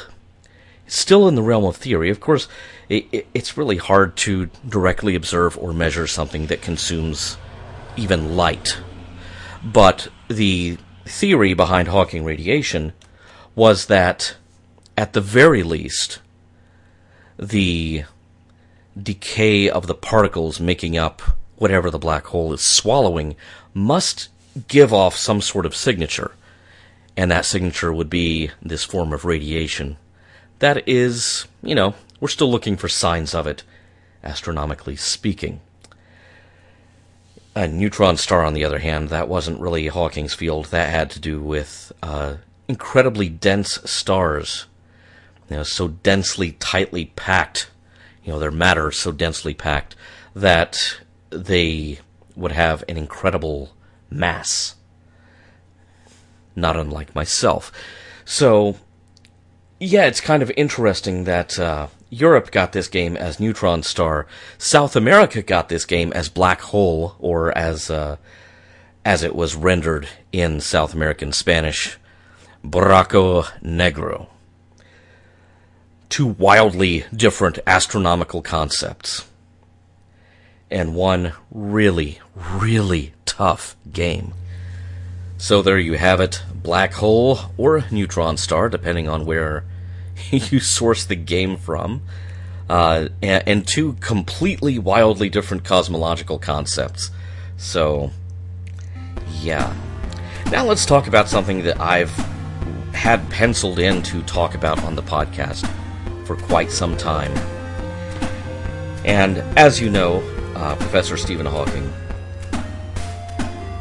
still 0.86 1.28
in 1.28 1.34
the 1.34 1.42
realm 1.42 1.64
of 1.64 1.76
theory. 1.76 2.10
Of 2.10 2.20
course, 2.20 2.48
it, 2.88 3.06
it, 3.12 3.26
it's 3.34 3.58
really 3.58 3.76
hard 3.76 4.16
to 4.18 4.46
directly 4.66 5.14
observe 5.14 5.58
or 5.58 5.72
measure 5.72 6.06
something 6.06 6.46
that 6.46 6.62
consumes 6.62 7.36
even 7.96 8.36
light. 8.36 8.78
But 9.64 10.08
the 10.28 10.78
theory 11.04 11.54
behind 11.54 11.88
Hawking 11.88 12.24
radiation 12.24 12.92
was 13.54 13.86
that, 13.86 14.36
at 14.96 15.12
the 15.12 15.20
very 15.20 15.62
least, 15.62 16.20
the 17.36 18.04
decay 19.00 19.68
of 19.68 19.86
the 19.86 19.94
particles 19.94 20.60
making 20.60 20.96
up 20.96 21.22
whatever 21.56 21.90
the 21.90 21.98
black 21.98 22.26
hole 22.26 22.52
is 22.52 22.60
swallowing 22.60 23.36
must 23.74 24.28
give 24.68 24.92
off 24.92 25.16
some 25.16 25.40
sort 25.40 25.66
of 25.66 25.74
signature. 25.74 26.32
And 27.16 27.30
that 27.30 27.44
signature 27.44 27.92
would 27.92 28.10
be 28.10 28.50
this 28.62 28.84
form 28.84 29.12
of 29.12 29.24
radiation. 29.24 29.96
That 30.58 30.86
is, 30.88 31.46
you 31.62 31.74
know, 31.74 31.94
we're 32.20 32.28
still 32.28 32.50
looking 32.50 32.76
for 32.76 32.88
signs 32.88 33.34
of 33.34 33.46
it, 33.46 33.62
astronomically 34.22 34.96
speaking. 34.96 35.60
A 37.54 37.66
neutron 37.66 38.18
star, 38.18 38.44
on 38.44 38.52
the 38.52 38.64
other 38.64 38.80
hand, 38.80 39.08
that 39.08 39.28
wasn't 39.28 39.60
really 39.60 39.86
Hawking's 39.86 40.34
field. 40.34 40.66
That 40.66 40.90
had 40.90 41.10
to 41.12 41.20
do 41.20 41.40
with 41.40 41.90
uh, 42.02 42.36
incredibly 42.68 43.30
dense 43.30 43.78
stars 43.90 44.66
you 45.48 45.56
know, 45.56 45.62
so 45.62 45.88
densely, 45.88 46.52
tightly 46.52 47.06
packed, 47.16 47.70
you 48.24 48.32
know, 48.32 48.38
their 48.38 48.50
matter 48.50 48.90
so 48.90 49.12
densely 49.12 49.54
packed 49.54 49.94
that 50.34 50.98
they 51.44 51.98
would 52.34 52.52
have 52.52 52.84
an 52.88 52.96
incredible 52.96 53.70
mass. 54.10 54.76
Not 56.54 56.76
unlike 56.76 57.14
myself. 57.14 57.72
So, 58.24 58.76
yeah, 59.78 60.06
it's 60.06 60.20
kind 60.20 60.42
of 60.42 60.50
interesting 60.56 61.24
that 61.24 61.58
uh, 61.58 61.88
Europe 62.10 62.50
got 62.50 62.72
this 62.72 62.88
game 62.88 63.16
as 63.16 63.40
Neutron 63.40 63.82
Star. 63.82 64.26
South 64.58 64.96
America 64.96 65.42
got 65.42 65.68
this 65.68 65.84
game 65.84 66.12
as 66.12 66.28
Black 66.28 66.60
Hole, 66.60 67.16
or 67.18 67.56
as 67.56 67.90
uh, 67.90 68.16
as 69.04 69.22
it 69.22 69.34
was 69.34 69.54
rendered 69.54 70.08
in 70.32 70.60
South 70.60 70.94
American 70.94 71.32
Spanish, 71.32 71.98
Buraco 72.64 73.44
Negro. 73.62 74.28
Two 76.08 76.26
wildly 76.26 77.04
different 77.14 77.58
astronomical 77.66 78.42
concepts. 78.42 79.26
And 80.70 80.94
one 80.94 81.32
really, 81.50 82.18
really 82.34 83.14
tough 83.24 83.76
game. 83.92 84.34
So 85.38 85.62
there 85.62 85.78
you 85.78 85.94
have 85.94 86.20
it 86.20 86.42
Black 86.54 86.94
Hole 86.94 87.38
or 87.56 87.84
Neutron 87.90 88.36
Star, 88.36 88.68
depending 88.68 89.08
on 89.08 89.26
where 89.26 89.64
you 90.30 90.60
source 90.60 91.04
the 91.04 91.16
game 91.16 91.56
from. 91.56 92.02
Uh, 92.68 93.08
and, 93.22 93.46
and 93.46 93.66
two 93.66 93.92
completely 94.00 94.78
wildly 94.78 95.28
different 95.28 95.62
cosmological 95.62 96.38
concepts. 96.38 97.10
So, 97.56 98.10
yeah. 99.40 99.72
Now 100.50 100.64
let's 100.64 100.84
talk 100.84 101.06
about 101.06 101.28
something 101.28 101.62
that 101.62 101.80
I've 101.80 102.10
had 102.92 103.28
penciled 103.30 103.78
in 103.78 104.02
to 104.02 104.22
talk 104.22 104.54
about 104.54 104.82
on 104.82 104.96
the 104.96 105.02
podcast 105.02 105.70
for 106.26 106.34
quite 106.34 106.72
some 106.72 106.96
time. 106.96 107.32
And 109.04 109.38
as 109.56 109.80
you 109.80 109.90
know, 109.90 110.24
uh, 110.56 110.74
Professor 110.76 111.16
Stephen 111.16 111.46
Hawking 111.46 111.92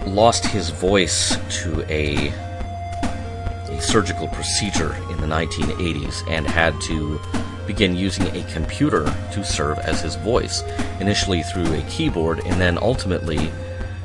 lost 0.05 0.45
his 0.45 0.69
voice 0.69 1.37
to 1.61 1.81
a, 1.89 2.27
a 3.69 3.81
surgical 3.81 4.27
procedure 4.27 4.93
in 5.09 5.17
the 5.21 5.27
1980s 5.27 6.29
and 6.29 6.45
had 6.45 6.79
to 6.81 7.19
begin 7.65 7.95
using 7.95 8.27
a 8.35 8.43
computer 8.51 9.05
to 9.31 9.43
serve 9.43 9.79
as 9.79 10.01
his 10.01 10.15
voice, 10.17 10.63
initially 10.99 11.43
through 11.43 11.73
a 11.73 11.81
keyboard 11.83 12.39
and 12.45 12.59
then 12.59 12.77
ultimately 12.77 13.49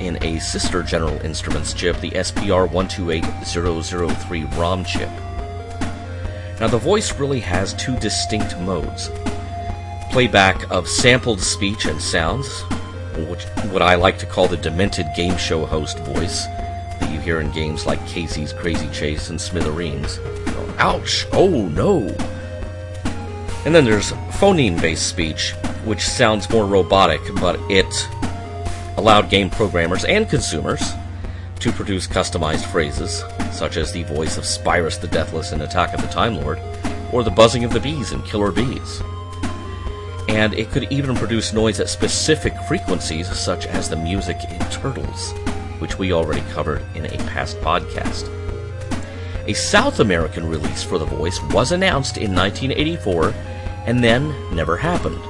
in 0.00 0.20
a 0.24 0.40
sister 0.40 0.82
General 0.82 1.20
Instruments 1.20 1.72
chip, 1.72 2.00
the 2.00 2.10
SPR128003 2.10 4.58
ROM 4.58 4.84
chip. 4.84 5.08
Now 6.58 6.68
the 6.68 6.78
voice 6.78 7.12
really 7.18 7.40
has 7.40 7.74
two 7.74 7.94
distinct 7.98 8.58
modes. 8.58 9.10
Playback 10.16 10.70
of 10.70 10.88
sampled 10.88 11.42
speech 11.42 11.84
and 11.84 12.00
sounds, 12.00 12.62
which 13.28 13.44
what 13.70 13.82
I 13.82 13.96
like 13.96 14.18
to 14.20 14.24
call 14.24 14.48
the 14.48 14.56
demented 14.56 15.04
game 15.14 15.36
show 15.36 15.66
host 15.66 15.98
voice, 15.98 16.46
that 16.46 17.12
you 17.12 17.20
hear 17.20 17.38
in 17.42 17.50
games 17.50 17.84
like 17.84 18.06
K.C.'s 18.06 18.54
Krazy 18.54 18.90
Chase 18.94 19.28
and 19.28 19.38
Smithereens. 19.38 20.18
Ouch! 20.78 21.26
Oh 21.34 21.68
no! 21.68 21.98
And 23.66 23.74
then 23.74 23.84
there's 23.84 24.12
phoneme 24.38 24.80
based 24.80 25.06
speech, 25.06 25.50
which 25.84 26.00
sounds 26.00 26.48
more 26.48 26.64
robotic, 26.64 27.20
but 27.34 27.60
it 27.70 28.08
allowed 28.96 29.28
game 29.28 29.50
programmers 29.50 30.06
and 30.06 30.26
consumers 30.30 30.92
to 31.60 31.70
produce 31.72 32.06
customized 32.06 32.64
phrases, 32.64 33.22
such 33.52 33.76
as 33.76 33.92
the 33.92 34.04
voice 34.04 34.38
of 34.38 34.44
Spyrus 34.44 34.98
the 34.98 35.08
Deathless 35.08 35.52
in 35.52 35.60
Attack 35.60 35.92
of 35.92 36.00
the 36.00 36.08
Time 36.08 36.36
Lord, 36.36 36.58
or 37.12 37.22
the 37.22 37.30
buzzing 37.30 37.64
of 37.64 37.72
the 37.74 37.80
bees 37.80 38.12
in 38.12 38.22
Killer 38.22 38.50
Bees. 38.50 39.02
And 40.36 40.54
it 40.54 40.70
could 40.70 40.86
even 40.92 41.16
produce 41.16 41.52
noise 41.52 41.80
at 41.80 41.88
specific 41.88 42.54
frequencies, 42.68 43.26
such 43.36 43.66
as 43.66 43.88
the 43.88 43.96
music 43.96 44.36
in 44.50 44.58
Turtles 44.70 45.32
which 45.78 45.98
we 45.98 46.12
already 46.12 46.42
covered 46.52 46.82
in 46.94 47.06
a 47.06 47.16
past 47.28 47.58
podcast. 47.60 48.30
A 49.46 49.52
South 49.52 50.00
American 50.00 50.48
release 50.48 50.82
for 50.82 50.98
the 50.98 51.04
voice 51.04 51.40
was 51.50 51.72
announced 51.72 52.16
in 52.16 52.34
1984 52.34 53.32
and 53.86 54.02
then 54.02 54.34
never 54.54 54.76
happened. 54.76 55.20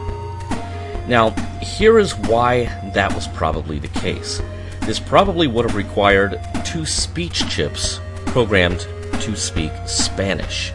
Now, 1.08 1.30
here 1.60 1.98
is 1.98 2.16
why 2.16 2.64
that 2.94 3.14
was 3.14 3.28
probably 3.28 3.78
the 3.78 3.88
case. 3.88 4.40
This 4.82 4.98
probably 4.98 5.46
would 5.46 5.66
have 5.66 5.76
required 5.76 6.40
two 6.64 6.86
speech 6.86 7.48
chips 7.48 8.00
programmed 8.26 8.86
to 9.20 9.36
speak 9.36 9.72
Spanish. 9.86 10.72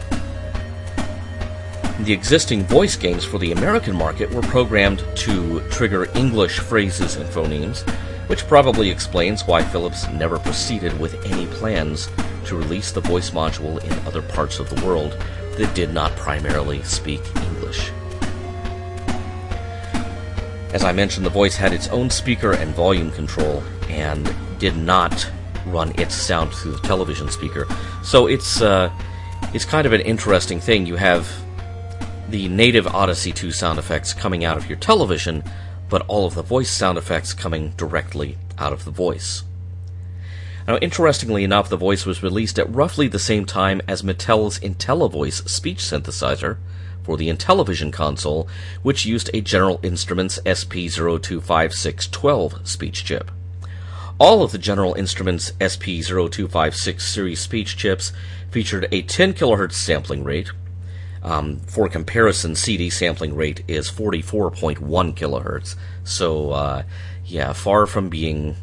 The 2.02 2.12
existing 2.12 2.64
voice 2.64 2.96
games 2.96 3.24
for 3.24 3.38
the 3.38 3.52
American 3.52 3.94
market 3.94 4.28
were 4.34 4.42
programmed 4.42 5.04
to 5.18 5.60
trigger 5.70 6.08
English 6.16 6.58
phrases 6.58 7.14
and 7.14 7.24
phonemes, 7.30 7.88
which 8.28 8.44
probably 8.48 8.90
explains 8.90 9.46
why 9.46 9.62
Philips 9.62 10.08
never 10.08 10.40
proceeded 10.40 10.98
with 10.98 11.14
any 11.24 11.46
plans 11.46 12.08
to 12.46 12.56
release 12.56 12.90
the 12.90 13.00
voice 13.00 13.30
module 13.30 13.80
in 13.84 13.92
other 14.04 14.20
parts 14.20 14.58
of 14.58 14.68
the 14.68 14.84
world 14.84 15.12
that 15.56 15.72
did 15.76 15.94
not 15.94 16.10
primarily 16.16 16.82
speak 16.82 17.20
English. 17.36 17.92
As 20.72 20.82
I 20.82 20.90
mentioned, 20.90 21.24
the 21.24 21.30
voice 21.30 21.54
had 21.54 21.72
its 21.72 21.86
own 21.86 22.10
speaker 22.10 22.52
and 22.52 22.74
volume 22.74 23.12
control 23.12 23.62
and 23.88 24.34
did 24.58 24.76
not 24.76 25.30
run 25.66 25.92
its 26.00 26.16
sound 26.16 26.52
through 26.52 26.72
the 26.72 26.88
television 26.88 27.30
speaker. 27.30 27.68
So 28.02 28.26
it's 28.26 28.60
uh, 28.60 28.90
it's 29.54 29.64
kind 29.64 29.86
of 29.86 29.92
an 29.92 30.00
interesting 30.00 30.58
thing. 30.58 30.84
You 30.84 30.96
have 30.96 31.28
the 32.32 32.48
native 32.48 32.86
Odyssey 32.86 33.30
2 33.30 33.52
sound 33.52 33.78
effects 33.78 34.14
coming 34.14 34.42
out 34.42 34.56
of 34.56 34.66
your 34.66 34.78
television, 34.78 35.44
but 35.90 36.00
all 36.08 36.24
of 36.24 36.34
the 36.34 36.42
voice 36.42 36.70
sound 36.70 36.96
effects 36.96 37.34
coming 37.34 37.74
directly 37.76 38.38
out 38.58 38.72
of 38.72 38.86
the 38.86 38.90
voice. 38.90 39.42
Now, 40.66 40.78
interestingly 40.78 41.44
enough, 41.44 41.68
the 41.68 41.76
voice 41.76 42.06
was 42.06 42.22
released 42.22 42.58
at 42.58 42.74
roughly 42.74 43.06
the 43.06 43.18
same 43.18 43.44
time 43.44 43.82
as 43.86 44.02
Mattel's 44.02 44.58
IntelliVoice 44.60 45.46
speech 45.46 45.80
synthesizer 45.80 46.56
for 47.02 47.18
the 47.18 47.28
Intellivision 47.28 47.92
console, 47.92 48.48
which 48.82 49.04
used 49.04 49.28
a 49.34 49.42
General 49.42 49.78
Instruments 49.82 50.38
SP025612 50.46 52.66
speech 52.66 53.04
chip. 53.04 53.30
All 54.18 54.42
of 54.42 54.52
the 54.52 54.58
General 54.58 54.94
Instruments 54.94 55.52
SP0256 55.60 57.02
series 57.02 57.40
speech 57.40 57.76
chips 57.76 58.10
featured 58.50 58.88
a 58.90 59.02
10 59.02 59.34
kHz 59.34 59.74
sampling 59.74 60.24
rate, 60.24 60.50
um, 61.22 61.60
for 61.60 61.88
comparison, 61.88 62.56
CD 62.56 62.90
sampling 62.90 63.34
rate 63.34 63.62
is 63.68 63.90
44.1 63.90 64.78
kilohertz. 65.14 65.76
So, 66.04 66.50
uh, 66.50 66.82
yeah, 67.24 67.52
far 67.52 67.86
from 67.86 68.08
being 68.08 68.56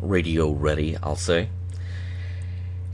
radio 0.00 0.50
ready, 0.50 0.96
I'll 1.02 1.16
say. 1.16 1.48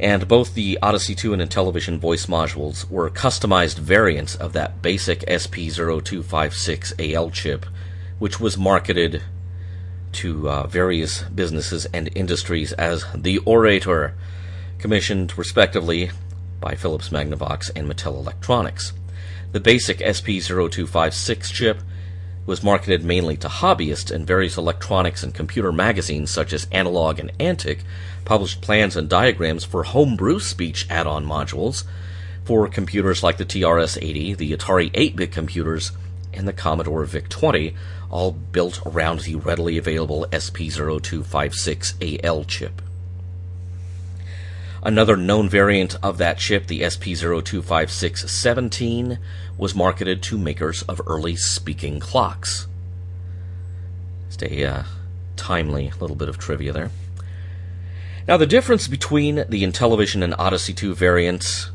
And 0.01 0.27
both 0.27 0.55
the 0.55 0.79
Odyssey 0.83 1.15
2 1.15 1.35
and 1.35 1.43
Intellivision 1.43 1.99
voice 1.99 2.27
modules 2.27 2.91
were 2.91 3.11
customized 3.11 3.79
variants 3.79 4.35
of 4.35 4.55
that 4.55 4.83
basic 4.83 5.21
SP0256AL 5.21 7.33
chip, 7.33 7.67
which 8.19 8.41
was 8.41 8.59
marketed 8.59 9.23
to 10.13 10.49
uh, 10.49 10.67
various 10.67 11.23
businesses 11.23 11.87
and 11.93 12.11
industries 12.17 12.73
as 12.73 13.05
the 13.15 13.39
Orator, 13.39 14.15
commissioned 14.79 15.39
respectively 15.39 16.11
by 16.61 16.75
Philips 16.75 17.11
Magnavox 17.11 17.71
and 17.77 17.89
Mattel 17.89 18.15
Electronics. 18.15 18.93
The 19.53 19.61
basic 19.61 19.99
SP0256 19.99 21.53
chip 21.53 21.83
was 22.47 22.63
marketed 22.63 23.05
mainly 23.05 23.37
to 23.37 23.49
hobbyists, 23.49 24.11
and 24.11 24.27
various 24.27 24.57
electronics 24.57 25.23
and 25.23 25.35
computer 25.35 25.71
magazines 25.71 26.31
such 26.31 26.55
as 26.55 26.67
Analog 26.73 27.19
and 27.19 27.31
Antic 27.39 27.81
published 28.25 28.63
plans 28.63 28.97
and 28.97 29.11
diagrams 29.11 29.65
for 29.65 29.85
homebrew 29.85 30.41
speech 30.41 30.87
add 30.89 31.07
on 31.07 31.27
modules 31.27 31.85
for 32.45 32.67
computers 32.67 33.23
like 33.23 33.37
the 33.37 33.45
TRS 33.45 33.99
80, 34.01 34.33
the 34.35 34.57
Atari 34.57 34.91
8 34.95 35.17
bit 35.17 35.33
computers, 35.33 35.93
and 36.33 36.49
the 36.49 36.55
Commodore 36.55 37.05
VIC 37.05 37.29
20, 37.29 37.75
all 38.11 38.33
built 38.33 38.81
around 38.87 39.21
the 39.21 39.35
readily 39.37 39.77
available 39.77 40.27
SP0256AL 40.33 42.49
chip. 42.49 42.81
Another 44.83 45.17
known 45.17 45.49
variant 45.49 45.97
of 46.03 46.19
that 46.19 46.39
chip, 46.39 46.67
the 46.67 46.81
SP025617, 46.81 49.19
was 49.57 49.77
marketed 49.77 50.23
to 50.25 50.37
makers 50.37 50.83
of 50.83 51.01
early 51.07 51.37
speaking 51.37 52.01
clocks. 52.01 52.67
Stay 54.29 54.65
uh, 54.65 54.83
timely 55.37 55.93
little 56.01 56.17
bit 56.17 56.29
of 56.29 56.37
trivia 56.37 56.73
there. 56.73 56.91
Now, 58.27 58.37
the 58.37 58.47
difference 58.47 58.89
between 58.89 59.45
the 59.49 59.63
Intellivision 59.63 60.23
and 60.23 60.35
Odyssey 60.39 60.73
2 60.73 60.95
variants 60.95 61.71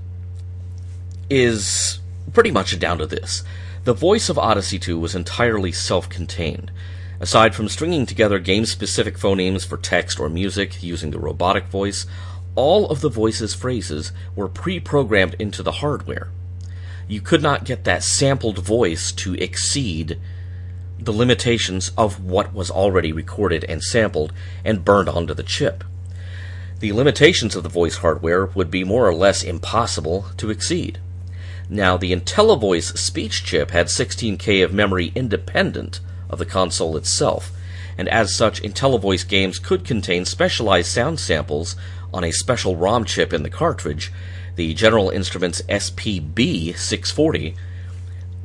is 1.30 2.00
pretty 2.34 2.52
much 2.52 2.78
down 2.80 2.98
to 2.98 3.06
this. 3.06 3.44
The 3.86 3.94
voice 3.94 4.28
of 4.28 4.38
Odyssey 4.38 4.80
2 4.80 5.00
was 5.00 5.16
entirely 5.16 5.72
self 5.72 6.10
contained. 6.10 6.72
Aside 7.20 7.56
from 7.56 7.68
stringing 7.68 8.06
together 8.06 8.38
game 8.38 8.66
specific 8.66 9.18
phonemes 9.18 9.66
for 9.66 9.78
text 9.78 10.20
or 10.20 10.30
music 10.30 10.84
using 10.84 11.12
the 11.12 11.20
robotic 11.20 11.68
voice, 11.68 12.06
all 12.58 12.90
of 12.90 13.00
the 13.00 13.10
voice's 13.10 13.54
phrases 13.54 14.12
were 14.36 14.50
pre 14.50 14.80
programmed 14.82 15.36
into 15.40 15.64
the 15.64 15.80
hardware. 15.84 16.30
You 17.08 17.22
could 17.22 17.42
not 17.42 17.64
get 17.64 17.86
that 17.86 18.04
sampled 18.04 18.58
voice 18.58 19.14
to 19.14 19.36
exceed 19.36 20.20
the 21.00 21.14
limitations 21.14 21.92
of 21.98 22.24
what 22.24 22.54
was 22.54 22.72
already 22.72 23.14
recorded 23.14 23.64
and 23.66 23.82
sampled 23.82 24.34
and 24.66 24.84
burned 24.84 25.08
onto 25.08 25.34
the 25.34 25.44
chip. 25.44 25.84
The 26.80 26.92
limitations 26.92 27.56
of 27.56 27.64
the 27.64 27.70
voice 27.70 27.98
hardware 27.98 28.48
would 28.48 28.70
be 28.70 28.84
more 28.84 29.08
or 29.08 29.14
less 29.14 29.44
impossible 29.44 30.26
to 30.38 30.50
exceed. 30.50 31.00
Now, 31.70 31.98
the 31.98 32.16
IntelliVoice 32.16 32.98
speech 32.98 33.44
chip 33.44 33.72
had 33.72 33.88
16K 33.88 34.64
of 34.64 34.74
memory 34.74 35.12
independent 35.16 36.00
of 36.30 36.40
the 36.40 36.46
console 36.46 36.98
itself, 36.98 37.52
and 37.98 38.08
as 38.10 38.36
such, 38.36 38.62
IntelliVoice 38.62 39.28
games 39.28 39.60
could 39.60 39.84
contain 39.84 40.24
specialized 40.24 40.90
sound 40.90 41.20
samples 41.20 41.76
on 42.18 42.24
a 42.24 42.32
special 42.32 42.76
ROM 42.76 43.06
chip 43.06 43.32
in 43.32 43.44
the 43.44 43.50
cartridge, 43.50 44.12
the 44.56 44.74
General 44.74 45.12
Instruments 45.12 45.62
SPB 45.70 46.76
640, 46.76 47.56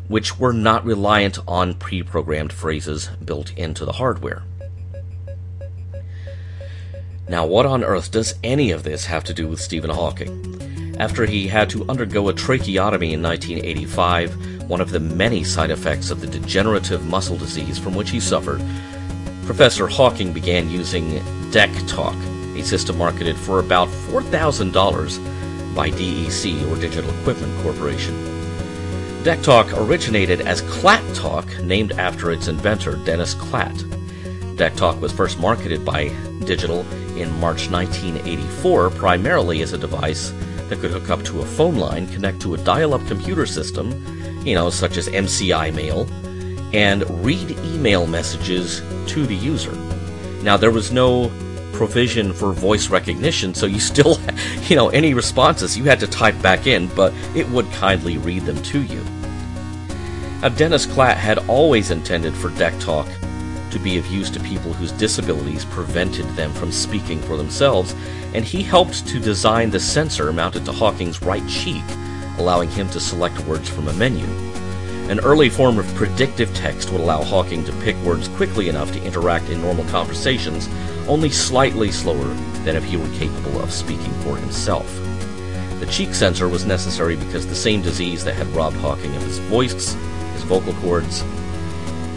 which 0.08 0.38
were 0.38 0.52
not 0.52 0.85
reliant 0.85 1.38
on 1.48 1.72
pre 1.72 2.02
programmed 2.02 2.52
phrases 2.52 3.08
built 3.24 3.50
into 3.56 3.87
the 3.87 3.92
hardware. 3.92 4.42
Now, 7.26 7.46
what 7.46 7.64
on 7.64 7.82
earth 7.82 8.11
does 8.11 8.35
any 8.44 8.72
of 8.72 8.82
this 8.82 9.06
have 9.06 9.24
to 9.24 9.32
do 9.32 9.48
with 9.48 9.58
Stephen 9.58 9.88
Hawking? 9.88 10.96
After 10.98 11.24
he 11.24 11.48
had 11.48 11.70
to 11.70 11.88
undergo 11.88 12.28
a 12.28 12.35
tracheotomy 12.35 13.14
in 13.14 13.22
1985, 13.22 14.68
one 14.68 14.82
of 14.82 14.90
the 14.90 15.00
many 15.00 15.44
side 15.44 15.70
effects 15.70 16.11
of 16.11 16.20
the 16.20 16.26
degenerative 16.26 17.06
muscle 17.06 17.38
disease 17.38 17.78
from 17.78 17.94
which 17.94 18.11
he 18.11 18.20
suffered, 18.20 18.62
Professor 19.46 19.87
Hawking 19.87 20.35
began 20.35 20.68
using 20.68 21.20
DEC 21.52 21.88
Talk, 21.88 22.16
system 22.64 22.98
marketed 22.98 23.37
for 23.37 23.59
about 23.59 23.88
$4,000 23.88 25.75
by 25.75 25.90
DEC, 25.90 26.70
or 26.70 26.81
Digital 26.81 27.11
Equipment 27.20 27.62
Corporation. 27.62 28.14
DEC 29.22 29.42
Talk 29.42 29.72
originated 29.79 30.40
as 30.40 30.62
Klatt 30.62 31.14
Talk, 31.14 31.46
named 31.62 31.92
after 31.92 32.31
its 32.33 32.48
inventor, 32.48 32.96
Dennis 32.96 33.35
Klatt. 33.35 33.77
DEC 34.57 34.77
Talk 34.77 35.01
was 35.01 35.12
first 35.12 35.38
marketed 35.38 35.85
by 35.85 36.09
Digital 36.44 36.81
in 37.16 37.31
March 37.40 37.70
1984, 37.70 38.90
primarily 38.90 39.62
as 39.62 39.72
a 39.72 39.79
device 39.79 40.33
that 40.68 40.81
could 40.81 40.90
hook 40.90 41.11
up 41.11 41.22
to 41.25 41.40
a 41.40 41.46
phone 41.46 41.77
line, 41.77 42.07
connect 42.09 42.40
to 42.40 42.55
a 42.55 42.59
dial 42.59 42.94
up 42.94 43.07
computer 43.07 43.46
system, 43.46 43.92
you 44.44 44.55
know, 44.55 44.70
such 44.70 44.96
as 44.96 45.09
MCI 45.09 45.75
mail, 45.75 46.09
and 46.72 47.09
read 47.25 47.51
email 47.66 48.07
messages 48.07 48.83
to 49.07 49.27
the 49.27 49.37
user. 49.37 49.75
Now, 50.42 50.57
there 50.57 50.70
was 50.70 50.90
no 50.90 51.31
provision 51.72 52.32
for 52.32 52.52
voice 52.52 52.88
recognition, 52.88 53.54
so 53.54 53.66
you 53.66 53.80
still, 53.80 54.18
you 54.68 54.76
know, 54.76 54.88
any 54.90 55.14
responses 55.14 55.76
you 55.76 55.85
had 55.85 56.00
to 56.00 56.06
type 56.06 56.40
back 56.42 56.66
in, 56.66 56.88
but 56.88 57.12
it 57.35 57.48
would 57.50 57.70
kindly 57.72 58.18
read 58.18 58.44
them 58.44 58.61
to 58.62 58.82
you. 58.82 59.02
Now, 60.42 60.48
Dennis 60.48 60.87
Klatt 60.87 61.16
had 61.16 61.38
always 61.48 61.90
intended 61.90 62.35
for 62.35 62.50
DEC 62.50 62.80
Talk 62.80 63.08
to 63.70 63.78
be 63.78 63.96
of 63.96 64.06
use 64.08 64.28
to 64.30 64.40
people 64.40 64.72
whose 64.72 64.92
disabilities 64.92 65.64
prevented 65.64 66.26
them 66.37 66.52
from 66.52 66.70
speaking 66.70 67.20
for 67.22 67.37
themselves, 67.37 67.94
and 68.35 68.44
he 68.44 68.62
helped 68.62 69.06
to 69.08 69.18
design 69.18 69.70
the 69.70 69.80
sensor 69.80 70.32
mounted 70.32 70.64
to 70.64 70.72
Hawking's 70.72 71.22
right 71.22 71.46
cheek, 71.48 71.85
allowing 72.38 72.70
him 72.70 72.88
to 72.90 73.00
select 73.00 73.40
words 73.46 73.68
from 73.68 73.88
a 73.88 73.92
menu. 73.94 74.51
An 75.08 75.20
early 75.20 75.50
form 75.50 75.78
of 75.78 75.94
predictive 75.94 76.54
text 76.54 76.90
would 76.90 77.00
allow 77.00 77.22
Hawking 77.22 77.64
to 77.64 77.72
pick 77.80 77.96
words 77.96 78.28
quickly 78.28 78.68
enough 78.68 78.92
to 78.92 79.02
interact 79.04 79.50
in 79.50 79.60
normal 79.60 79.84
conversations, 79.86 80.68
only 81.06 81.28
slightly 81.28 81.90
slower 81.90 82.32
than 82.64 82.76
if 82.76 82.84
he 82.84 82.96
were 82.96 83.18
capable 83.18 83.60
of 83.60 83.72
speaking 83.72 84.12
for 84.22 84.36
himself. 84.36 84.88
The 85.80 85.88
cheek 85.90 86.14
sensor 86.14 86.48
was 86.48 86.64
necessary 86.64 87.16
because 87.16 87.46
the 87.46 87.54
same 87.54 87.82
disease 87.82 88.24
that 88.24 88.36
had 88.36 88.46
robbed 88.48 88.76
Hawking 88.76 89.14
of 89.16 89.22
his 89.22 89.38
voice, 89.38 89.94
his 90.32 90.44
vocal 90.44 90.72
cords, 90.74 91.24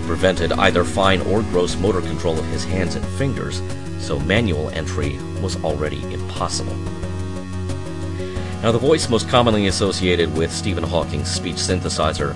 prevented 0.05 0.51
either 0.53 0.83
fine 0.83 1.19
or 1.21 1.41
gross 1.41 1.75
motor 1.75 2.01
control 2.01 2.37
of 2.37 2.45
his 2.45 2.63
hands 2.63 2.95
and 2.95 3.05
fingers, 3.17 3.61
so 3.99 4.19
manual 4.19 4.69
entry 4.69 5.17
was 5.41 5.61
already 5.63 6.01
impossible. 6.13 6.75
Now, 8.61 8.71
the 8.71 8.77
voice 8.77 9.09
most 9.09 9.27
commonly 9.27 9.67
associated 9.67 10.33
with 10.35 10.51
Stephen 10.51 10.83
Hawking's 10.83 11.29
speech 11.29 11.57
synthesizer 11.57 12.35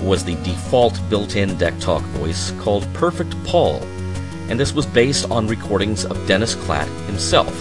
was 0.00 0.24
the 0.24 0.36
default 0.42 1.00
built 1.08 1.36
in 1.36 1.50
DEC 1.50 1.80
Talk 1.80 2.02
voice 2.02 2.52
called 2.60 2.92
Perfect 2.94 3.34
Paul, 3.44 3.82
and 4.48 4.58
this 4.58 4.72
was 4.72 4.86
based 4.86 5.30
on 5.30 5.46
recordings 5.46 6.04
of 6.04 6.26
Dennis 6.26 6.54
Klatt 6.54 6.88
himself. 7.06 7.54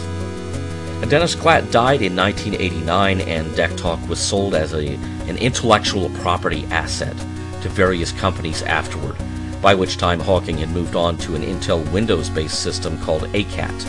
Dennis 1.09 1.35
Klatt 1.35 1.71
died 1.71 2.01
in 2.01 2.15
1989, 2.15 3.21
and 3.21 3.47
DEC 3.51 3.77
Talk 3.77 4.09
was 4.09 4.19
sold 4.19 4.55
as 4.55 4.73
a, 4.73 4.95
an 5.27 5.37
intellectual 5.37 6.09
property 6.09 6.65
asset 6.65 7.15
to 7.61 7.69
various 7.69 8.11
companies 8.11 8.61
afterward, 8.63 9.15
by 9.61 9.73
which 9.73 9.97
time 9.97 10.19
Hawking 10.19 10.57
had 10.57 10.69
moved 10.69 10.95
on 10.95 11.17
to 11.19 11.35
an 11.35 11.43
Intel 11.43 11.89
Windows 11.91 12.29
based 12.29 12.61
system 12.61 12.99
called 12.99 13.23
ACAT. 13.33 13.83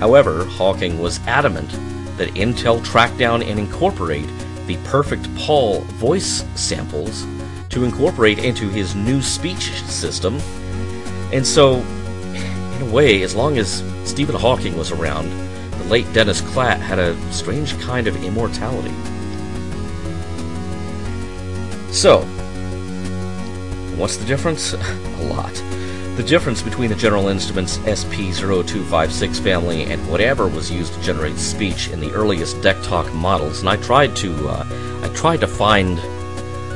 However, 0.00 0.44
Hawking 0.44 0.98
was 0.98 1.18
adamant 1.26 1.70
that 2.18 2.34
Intel 2.34 2.84
track 2.84 3.16
down 3.16 3.42
and 3.42 3.58
incorporate 3.58 4.28
the 4.66 4.76
Perfect 4.84 5.34
Paul 5.34 5.80
voice 5.80 6.44
samples 6.54 7.24
to 7.70 7.84
incorporate 7.84 8.38
into 8.38 8.68
his 8.68 8.94
new 8.94 9.20
speech 9.20 9.72
system. 9.84 10.38
And 11.32 11.46
so, 11.46 11.80
in 11.80 12.82
a 12.82 12.90
way, 12.90 13.22
as 13.22 13.34
long 13.34 13.58
as 13.58 13.82
Stephen 14.04 14.34
Hawking 14.34 14.76
was 14.76 14.90
around, 14.90 15.30
the 15.72 15.84
late 15.84 16.10
Dennis 16.12 16.40
Klatt 16.40 16.78
had 16.80 16.98
a 16.98 17.16
strange 17.32 17.78
kind 17.80 18.06
of 18.06 18.22
immortality. 18.24 18.94
So, 21.92 22.20
what's 23.96 24.16
the 24.16 24.24
difference? 24.24 24.72
a 24.72 25.22
lot. 25.24 25.52
The 26.16 26.24
difference 26.24 26.62
between 26.62 26.90
the 26.90 26.96
General 26.96 27.28
Instruments 27.28 27.78
SP0256 27.78 29.40
family 29.40 29.84
and 29.84 30.04
whatever 30.10 30.48
was 30.48 30.70
used 30.70 30.92
to 30.94 31.00
generate 31.00 31.36
speech 31.36 31.90
in 31.90 32.00
the 32.00 32.10
earliest 32.12 32.56
DEC 32.56 32.82
Talk 32.82 33.12
models, 33.14 33.60
and 33.60 33.68
I 33.68 33.76
tried 33.76 34.16
to, 34.16 34.48
uh, 34.48 34.66
I 35.04 35.08
tried 35.14 35.40
to 35.40 35.46
find 35.46 35.96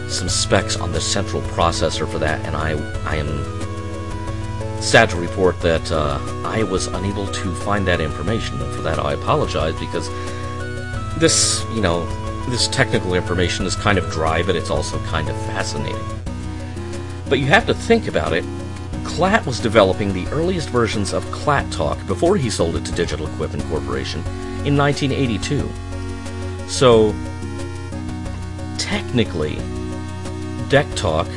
some 0.09 0.29
specs 0.29 0.77
on 0.77 0.93
the 0.93 1.01
central 1.01 1.43
processor 1.43 2.11
for 2.11 2.19
that, 2.19 2.45
and 2.47 2.57
I, 2.57 2.73
I 3.05 3.17
am 3.17 3.63
sad 4.83 5.09
to 5.11 5.17
report 5.17 5.61
that 5.61 5.91
uh, 5.93 6.19
I 6.45 6.65
was 6.65 6.89
unable 6.89 7.27
to 7.27 7.55
find 7.57 7.87
that 7.87 8.01
information. 8.01 8.61
And 8.61 8.75
for 8.75 8.83
that, 8.83 8.99
I 8.99 9.13
apologize 9.13 9.79
because 9.79 10.09
this, 11.19 11.65
you 11.73 11.81
know, 11.81 12.05
this 12.51 12.69
technical 12.69 13.15
information 13.15 13.65
is 13.65 13.77
kind 13.77 13.97
of 13.97 14.11
dry, 14.11 14.43
but 14.43 14.57
it's 14.57 14.71
also 14.71 14.99
kind 15.05 15.29
of 15.29 15.37
fascinating. 15.47 16.05
But 17.29 17.39
you 17.39 17.47
have 17.47 17.67
to 17.67 17.75
think 17.75 18.09
about 18.09 18.33
it. 18.33 18.45
Klatt 19.05 19.47
was 19.47 19.61
developing 19.61 20.13
the 20.13 20.27
earliest 20.29 20.69
versions 20.69 21.13
of 21.13 21.25
Klatt 21.27 21.71
Talk 21.73 22.05
before 22.07 22.37
he 22.37 22.51
sold 22.51 22.77
it 22.77 22.85
to 22.85 22.93
Digital 22.93 23.27
Equipment 23.27 23.65
Corporation 23.65 24.21
in 24.67 24.77
1982. 24.77 25.69
So, 26.69 27.15
technically, 28.79 29.59
DEC 30.73 30.97
Talk 30.97 31.29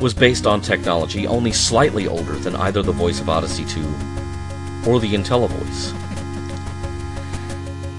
was 0.00 0.14
based 0.14 0.46
on 0.46 0.62
technology 0.62 1.26
only 1.26 1.52
slightly 1.52 2.08
older 2.08 2.32
than 2.32 2.56
either 2.56 2.80
the 2.80 2.92
voice 2.92 3.20
of 3.20 3.28
Odyssey 3.28 3.66
2 3.66 3.82
or 4.88 5.00
the 5.00 5.12
IntelliVoice. 5.12 5.92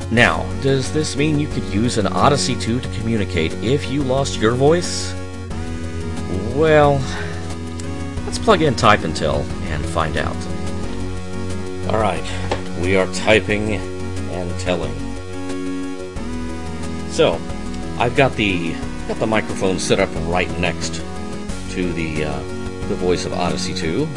Now, 0.09 0.43
does 0.63 0.91
this 0.91 1.15
mean 1.15 1.39
you 1.39 1.47
could 1.49 1.65
use 1.65 1.99
an 1.99 2.07
Odyssey 2.07 2.55
2 2.55 2.79
to 2.79 2.89
communicate 2.97 3.53
if 3.63 3.91
you 3.91 4.01
lost 4.01 4.39
your 4.39 4.55
voice? 4.55 5.13
Well, 6.55 6.93
let's 8.25 8.39
plug 8.39 8.63
in 8.63 8.73
Type 8.73 9.03
and 9.03 9.15
Tell 9.15 9.41
and 9.69 9.85
find 9.85 10.17
out. 10.17 10.35
Alright, 11.93 12.25
we 12.81 12.97
are 12.97 13.05
typing 13.13 13.73
and 13.73 14.59
telling. 14.59 14.95
So, 17.11 17.39
I've 17.99 18.15
got 18.15 18.35
the 18.35 18.73
got 19.07 19.17
the 19.17 19.27
microphone 19.27 19.77
set 19.77 19.99
up 19.99 20.09
right 20.21 20.49
next 20.59 20.95
to 21.69 21.93
the 21.93 22.23
uh, 22.23 22.39
the 22.87 22.95
voice 22.95 23.25
of 23.25 23.33
Odyssey 23.33 23.73
2. 23.73 24.07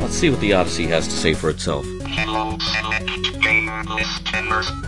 Let's 0.00 0.14
see 0.14 0.30
what 0.30 0.40
the 0.40 0.52
Odyssey 0.52 0.86
has 0.86 1.06
to 1.08 1.14
say 1.14 1.34
for 1.34 1.50
itself. 1.50 1.84
Hello, 2.02 2.56
select 2.58 3.40
game 3.40 3.70
listeners. 3.88 4.87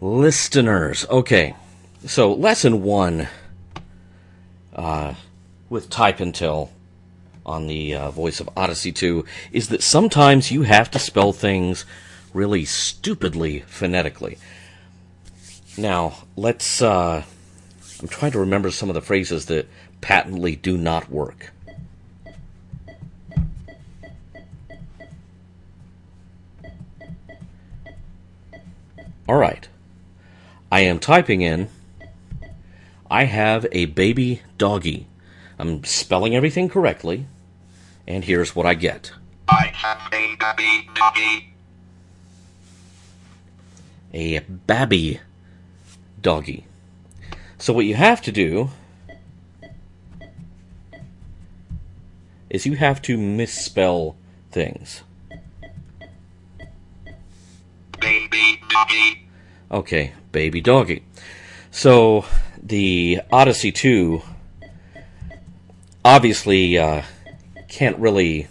Listeners. 0.00 1.06
Okay. 1.08 1.54
So, 2.04 2.32
lesson 2.32 2.82
one 2.82 3.28
uh, 4.74 5.14
with 5.70 5.88
Type 5.88 6.20
and 6.20 6.34
Tell 6.34 6.70
on 7.44 7.66
the 7.66 7.94
uh, 7.94 8.10
voice 8.10 8.40
of 8.40 8.50
Odyssey 8.56 8.92
2 8.92 9.24
is 9.52 9.68
that 9.70 9.82
sometimes 9.82 10.50
you 10.50 10.62
have 10.62 10.90
to 10.90 10.98
spell 10.98 11.32
things 11.32 11.86
really 12.34 12.64
stupidly 12.64 13.60
phonetically. 13.66 14.38
Now, 15.78 16.24
let's. 16.36 16.82
Uh, 16.82 17.22
I'm 18.00 18.08
trying 18.08 18.32
to 18.32 18.40
remember 18.40 18.70
some 18.70 18.90
of 18.90 18.94
the 18.94 19.00
phrases 19.00 19.46
that 19.46 19.68
patently 20.02 20.56
do 20.56 20.76
not 20.76 21.10
work. 21.10 21.52
All 29.28 29.36
right. 29.36 29.66
I 30.70 30.80
am 30.80 30.98
typing 30.98 31.42
in. 31.42 31.68
I 33.10 33.24
have 33.24 33.66
a 33.70 33.86
baby 33.86 34.42
doggy. 34.58 35.06
I'm 35.58 35.84
spelling 35.84 36.34
everything 36.34 36.68
correctly. 36.68 37.26
And 38.06 38.24
here's 38.24 38.54
what 38.54 38.66
I 38.66 38.74
get 38.74 39.12
I 39.48 39.70
have 39.74 40.12
a 40.12 40.36
baby 40.36 40.88
doggy. 40.94 41.52
a 44.12 44.38
babby 44.40 45.20
doggy. 46.20 46.66
So, 47.58 47.72
what 47.72 47.84
you 47.84 47.94
have 47.94 48.20
to 48.22 48.32
do 48.32 48.70
is 52.50 52.66
you 52.66 52.76
have 52.76 53.00
to 53.02 53.16
misspell 53.16 54.16
things. 54.50 55.02
Baby 58.00 58.60
doggy. 58.68 59.28
Okay, 59.70 60.12
baby 60.36 60.60
doggy. 60.60 61.02
So 61.70 62.26
the 62.62 63.22
Odyssey 63.32 63.72
2 63.72 64.20
obviously 66.04 66.76
uh, 66.76 67.00
can't 67.68 67.96
really 67.96 68.46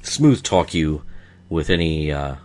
smooth 0.00 0.42
talk 0.42 0.72
you 0.72 1.02
with 1.50 1.68
any 1.68 2.10
uh, 2.10 2.36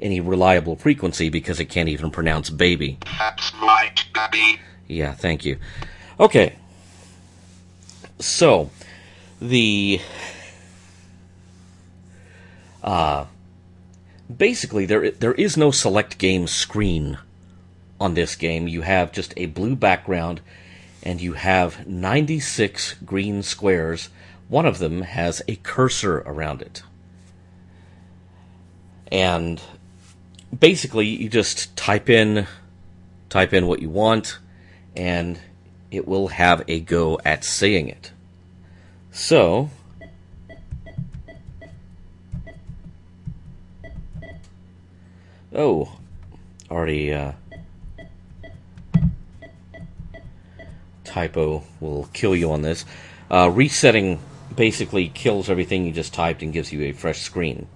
any 0.00 0.20
reliable 0.20 0.74
frequency 0.74 1.28
because 1.28 1.60
it 1.60 1.66
can't 1.66 1.88
even 1.88 2.10
pronounce 2.10 2.50
baby. 2.50 2.98
That's 3.16 3.54
right, 3.62 4.04
baby. 4.12 4.58
Yeah, 4.88 5.12
thank 5.12 5.44
you. 5.44 5.58
Okay. 6.18 6.56
So, 8.18 8.70
the 9.40 10.00
uh 12.82 13.26
basically 14.38 14.86
there 14.86 15.10
there 15.10 15.34
is 15.34 15.56
no 15.56 15.70
select 15.70 16.18
game 16.18 16.46
screen 16.46 17.18
on 18.00 18.14
this 18.14 18.34
game. 18.34 18.66
You 18.68 18.82
have 18.82 19.12
just 19.12 19.32
a 19.36 19.46
blue 19.46 19.76
background 19.76 20.40
and 21.02 21.20
you 21.20 21.34
have 21.34 21.86
96 21.86 22.94
green 23.04 23.42
squares. 23.42 24.08
One 24.48 24.66
of 24.66 24.78
them 24.78 25.02
has 25.02 25.42
a 25.48 25.56
cursor 25.56 26.18
around 26.18 26.62
it. 26.62 26.82
And 29.10 29.60
basically 30.56 31.06
you 31.06 31.28
just 31.28 31.76
type 31.76 32.08
in 32.10 32.46
type 33.28 33.52
in 33.52 33.66
what 33.66 33.80
you 33.80 33.88
want 33.88 34.38
and 34.94 35.38
it 35.90 36.06
will 36.06 36.28
have 36.28 36.62
a 36.68 36.80
go 36.80 37.20
at 37.24 37.44
saying 37.44 37.88
it. 37.88 38.12
So, 39.10 39.70
oh, 45.54 45.96
already 46.70 47.12
uh, 47.12 47.32
typo 51.04 51.62
will 51.80 52.08
kill 52.12 52.34
you 52.34 52.50
on 52.52 52.62
this. 52.62 52.84
Uh, 53.30 53.50
resetting 53.52 54.18
basically 54.56 55.08
kills 55.08 55.48
everything 55.48 55.86
you 55.86 55.92
just 55.92 56.12
typed 56.12 56.42
and 56.42 56.52
gives 56.52 56.72
you 56.72 56.82
a 56.82 56.92
fresh 56.92 57.20
screen. 57.20 57.66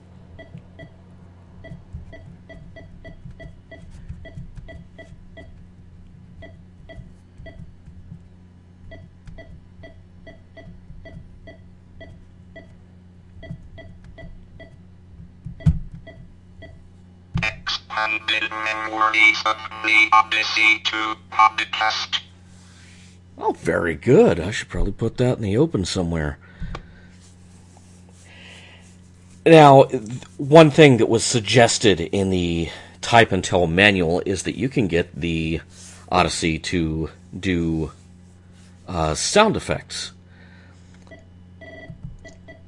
podcast. 21.30 22.20
Oh, 23.38 23.52
very 23.52 23.94
good. 23.94 24.40
I 24.40 24.50
should 24.50 24.68
probably 24.68 24.92
put 24.92 25.16
that 25.18 25.36
in 25.36 25.42
the 25.42 25.56
open 25.56 25.84
somewhere. 25.84 26.38
Now, 29.44 29.84
one 30.38 30.70
thing 30.70 30.96
that 30.96 31.08
was 31.08 31.24
suggested 31.24 32.00
in 32.00 32.30
the 32.30 32.70
Type 33.00 33.32
and 33.32 33.44
Tell 33.44 33.66
manual 33.66 34.22
is 34.26 34.44
that 34.44 34.56
you 34.56 34.68
can 34.68 34.88
get 34.88 35.14
the 35.14 35.60
Odyssey 36.10 36.58
to 36.58 37.10
do 37.38 37.92
uh, 38.88 39.14
sound 39.14 39.56
effects. 39.56 40.12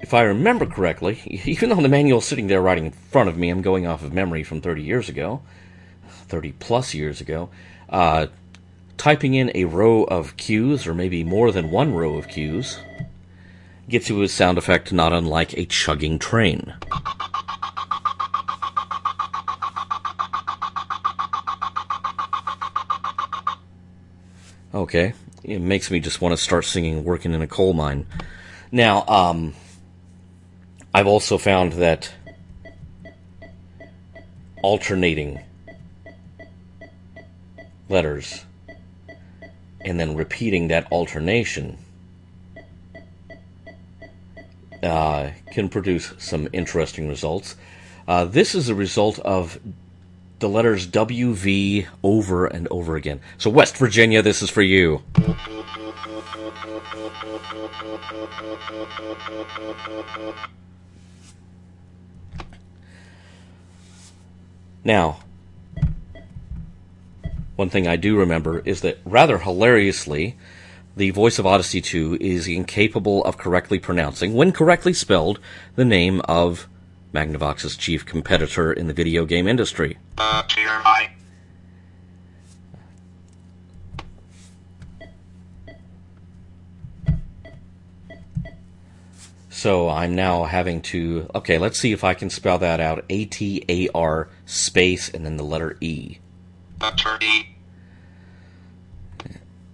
If 0.01 0.15
I 0.15 0.23
remember 0.23 0.67
correctly, 0.67 1.43
even 1.45 1.71
though 1.71 1.77
the 1.77 1.89
manual's 1.89 2.27
sitting 2.27 2.47
there 2.47 2.63
writing 2.63 2.87
in 2.87 2.93
front 2.93 3.29
of 3.29 3.37
me, 3.37 3.49
I'm 3.51 3.63
going 3.63 3.87
off 3.87 4.05
of 4.05 4.13
memory 4.13 4.45
from 4.45 4.61
30 4.61 4.83
years 4.83 5.09
ago. 5.09 5.43
30 6.09 6.53
plus 6.53 6.95
years 6.95 7.21
ago. 7.21 7.51
Uh, 7.89 8.27
typing 8.97 9.35
in 9.35 9.51
a 9.55 9.65
row 9.65 10.05
of 10.05 10.37
cues, 10.37 10.87
or 10.87 10.95
maybe 10.95 11.25
more 11.25 11.53
than 11.53 11.71
one 11.71 11.95
row 11.95 12.17
of 12.17 12.29
cues, 12.29 12.79
gets 13.89 14.09
you 14.09 14.21
a 14.23 14.29
sound 14.29 14.59
effect 14.59 14.93
not 14.93 15.13
unlike 15.13 15.57
a 15.57 15.65
chugging 15.65 16.19
train. 16.19 16.75
Okay, 24.75 25.15
it 25.43 25.61
makes 25.61 25.91
me 25.91 25.99
just 25.99 26.21
want 26.21 26.33
to 26.33 26.37
start 26.37 26.65
singing 26.65 27.05
"Working 27.05 27.33
in 27.33 27.41
a 27.41 27.47
Coal 27.47 27.73
Mine." 27.73 28.07
Now, 28.71 29.05
um, 29.07 29.55
I've 30.93 31.07
also 31.07 31.39
found 31.39 31.75
that 31.75 32.13
alternating 34.63 35.41
letters 37.89 38.45
and 39.81 39.99
then 39.99 40.17
repeating 40.17 40.69
that 40.69 40.91
alternation 40.93 41.79
uh, 44.83 45.31
can 45.53 45.69
produce 45.69 46.13
some 46.19 46.49
interesting 46.53 47.09
results. 47.09 47.57
Uh, 48.07 48.25
this 48.25 48.55
is 48.55 48.69
a 48.69 48.75
result 48.75 49.19
of 49.21 49.59
the 50.39 50.49
letters 50.49 50.87
WV 50.87 51.87
over 52.03 52.47
and 52.47 52.69
over 52.69 52.97
again. 52.97 53.21
So, 53.39 53.51
West 53.51 53.77
Virginia, 53.77 54.23
this 54.23 54.41
is 54.41 54.51
for 54.51 54.63
you. 54.63 55.03
Now, 64.85 65.21
one 67.59 67.71
thing 67.71 67.89
I 67.89 67.97
do 67.97 68.17
remember 68.17 68.61
is 68.61 68.83
that 68.83 68.99
rather 69.05 69.39
hilariously, 69.39 70.37
the 70.97 71.11
voice 71.11 71.41
of 71.41 71.47
Odyssey 71.47 71.81
2 71.81 72.19
is 72.21 72.47
incapable 72.47 73.25
of 73.25 73.37
correctly 73.37 73.81
pronouncing, 73.81 74.33
when 74.33 74.53
correctly 74.53 74.93
spelled, 74.93 75.41
the 75.75 75.85
name 75.85 76.21
of 76.27 76.69
Magnavox's 77.13 77.77
chief 77.77 78.07
competitor 78.07 78.73
in 78.73 78.87
the 78.87 78.93
video 78.93 79.25
game 79.25 79.49
industry. 79.49 79.99
Uh. 80.17 80.45
So 89.49 89.89
I'm 89.89 90.15
now 90.15 90.45
having 90.45 90.81
to. 90.83 91.29
Okay, 91.35 91.59
let's 91.59 91.81
see 91.81 91.91
if 91.91 92.05
I 92.05 92.15
can 92.15 92.31
spell 92.31 92.59
that 92.59 92.79
out. 92.79 93.05
A 93.11 93.25
T 93.25 93.65
A 93.69 93.89
R 93.93 94.29
space 94.47 95.09
and 95.09 95.27
then 95.27 95.37
the 95.37 95.43
letter 95.43 95.77
E. 95.81 96.19
Attorney. 96.81 97.57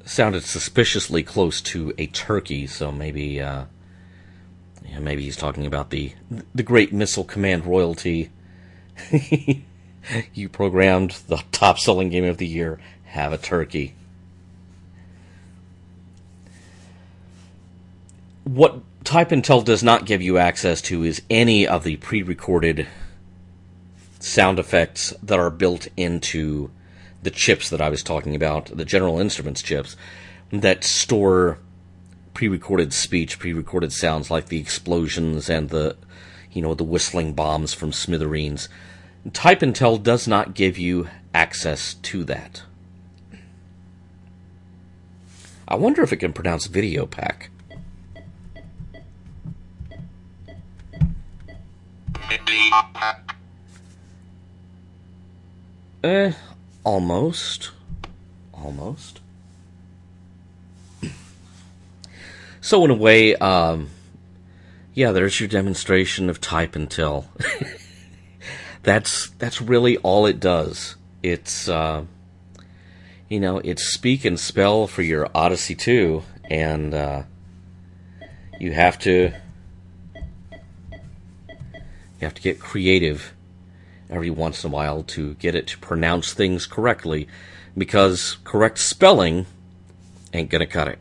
Sounded 0.05 0.45
suspiciously 0.45 1.23
close 1.23 1.61
to 1.63 1.95
a 1.99 2.07
turkey, 2.07 2.67
so 2.67 2.93
maybe. 2.93 3.41
Uh, 3.41 3.65
yeah, 4.87 4.99
maybe 4.99 5.23
he's 5.23 5.37
talking 5.37 5.67
about 5.67 5.91
the 5.91 6.13
the 6.55 6.63
Great 6.63 6.93
Missile 6.93 7.25
Command 7.25 7.65
royalty. 7.65 8.31
you 10.35 10.49
programmed 10.49 11.13
the 11.29 11.43
top 11.53 11.79
selling 11.79 12.11
game 12.11 12.25
of 12.25 12.39
the 12.39 12.47
year. 12.47 12.79
Have 13.05 13.33
a 13.33 13.39
turkey. 13.39 13.95
What 18.45 18.81
Type 19.05 19.33
and 19.33 19.45
Tell 19.45 19.61
does 19.61 19.83
not 19.83 20.07
give 20.07 20.23
you 20.23 20.39
access 20.39 20.81
to 20.83 21.03
is 21.03 21.23
any 21.29 21.67
of 21.67 21.85
the 21.85 21.97
pre 21.97 22.23
recorded 22.23 22.87
sound 24.19 24.59
effects 24.59 25.13
that 25.23 25.39
are 25.39 25.51
built 25.51 25.89
into 25.97 26.71
the 27.25 27.31
chips 27.31 27.71
that 27.71 27.81
I 27.81 27.89
was 27.89 28.03
talking 28.03 28.37
about, 28.37 28.67
the 28.67 28.85
General 28.85 29.19
Instruments 29.19 29.63
chips, 29.63 29.97
that 30.51 30.85
store 30.85 31.59
pre-recorded 32.35 32.93
speech, 32.93 33.39
pre-recorded 33.39 33.93
sounds 33.93 34.31
like 34.31 34.47
the 34.47 34.61
explosions 34.61 35.49
and 35.49 35.71
the, 35.71 35.97
you 36.53 36.61
know, 36.61 36.75
the 36.75 36.85
whistling 36.85 37.33
bombs 37.33 37.73
from 37.73 37.93
smithereens. 37.93 38.69
Type 39.33 39.63
and 39.63 39.75
Tell 39.75 39.97
does 39.97 40.29
not 40.29 40.55
give 40.55 40.79
you 40.79 41.09
access 41.33 41.95
to 41.95 42.25
that. 42.25 42.63
I 45.67 45.77
wonder 45.77 46.03
if 46.03 46.13
it 46.13 46.19
can 46.19 46.35
pronounce 46.35 46.69
Videopac. 46.69 47.49
Eh, 56.03 56.33
almost. 56.85 57.71
Almost. 58.53 59.21
So 62.61 62.83
in 62.83 62.91
a 62.91 62.95
way, 62.95 63.37
um, 63.37 63.91
yeah, 64.95 65.13
there's 65.13 65.39
your 65.39 65.51
demonstration 65.51 66.31
of 66.31 66.41
Type 66.41 66.75
and 66.75 66.91
Tell. 66.91 67.29
that's 68.83 69.29
that's 69.39 69.61
really 69.61 69.99
all 69.99 70.25
it 70.25 70.41
does. 70.41 70.97
It's 71.23 71.69
uh, 71.69 72.05
you 73.29 73.39
know, 73.41 73.59
it's 73.59 73.93
speak 73.93 74.25
and 74.25 74.41
spell 74.41 74.87
for 74.87 75.03
your 75.03 75.29
Odyssey 75.35 75.75
2, 75.75 76.23
and 76.49 76.95
uh, 76.95 77.25
you 78.59 78.73
have 78.73 78.99
to 79.01 79.33
you 80.93 82.21
have 82.21 82.35
to 82.35 82.43
get 82.43 82.61
creative 82.61 83.34
every 84.11 84.31
once 84.31 84.65
in 84.65 84.71
a 84.71 84.73
while 84.73 85.03
to 85.03 85.35
get 85.35 85.55
it 85.55 85.67
to 85.69 85.79
pronounce 85.79 86.33
things 86.33 86.67
correctly, 86.67 87.29
because 87.77 88.39
correct 88.45 88.79
spelling 88.79 89.47
ain't 90.33 90.51
gonna 90.51 90.67
cut 90.67 90.89
it. 90.89 90.99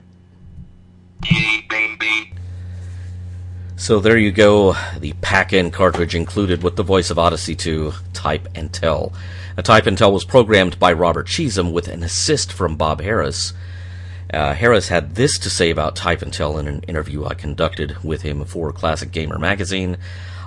So 3.75 3.99
there 3.99 4.17
you 4.17 4.31
go, 4.31 4.75
the 4.97 5.13
pack-in 5.21 5.71
cartridge 5.71 6.15
included 6.15 6.63
with 6.63 6.77
the 6.77 6.83
voice 6.83 7.09
of 7.09 7.19
Odyssey 7.19 7.55
2, 7.55 7.93
Type 8.13 8.47
and 8.55 8.71
Tell. 8.71 9.11
A 9.57 9.61
Type 9.61 9.87
and 9.87 9.97
Tell 9.97 10.11
was 10.11 10.23
programmed 10.23 10.79
by 10.79 10.93
Robert 10.93 11.27
Cheesem 11.27 11.73
with 11.73 11.87
an 11.87 12.01
assist 12.01 12.53
from 12.53 12.77
Bob 12.77 13.01
Harris. 13.01 13.53
Uh, 14.33 14.53
Harris 14.53 14.87
had 14.87 15.15
this 15.15 15.37
to 15.39 15.49
say 15.49 15.69
about 15.69 15.95
Type 15.95 16.21
and 16.21 16.33
Tell 16.33 16.57
in 16.57 16.67
an 16.67 16.81
interview 16.87 17.25
I 17.25 17.33
conducted 17.33 18.03
with 18.03 18.21
him 18.21 18.45
for 18.45 18.71
Classic 18.71 19.11
Gamer 19.11 19.37
magazine. 19.37 19.97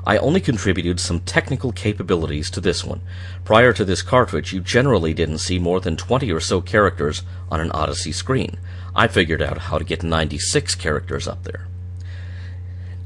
I 0.07 0.19
only 0.19 0.41
contributed 0.41 1.01
some 1.01 1.21
technical 1.21 1.73
capabilities 1.73 2.49
to 2.51 2.61
this 2.61 2.85
one. 2.85 3.01
Prior 3.45 3.73
to 3.73 3.85
this 3.85 4.03
cartridge, 4.03 4.53
you 4.53 4.61
generally 4.61 5.13
didn't 5.13 5.39
see 5.39 5.59
more 5.59 5.81
than 5.81 5.97
20 5.97 6.31
or 6.31 6.39
so 6.39 6.61
characters 6.61 7.25
on 7.51 7.61
an 7.61 7.73
Odyssey 7.73 8.13
screen. 8.13 8.57
I 8.95 9.09
figured 9.09 9.43
out 9.43 9.59
how 9.59 9.79
to 9.79 9.85
get 9.85 10.05
96 10.05 10.77
characters 10.77 11.27
up 11.27 11.43
there. 11.43 11.67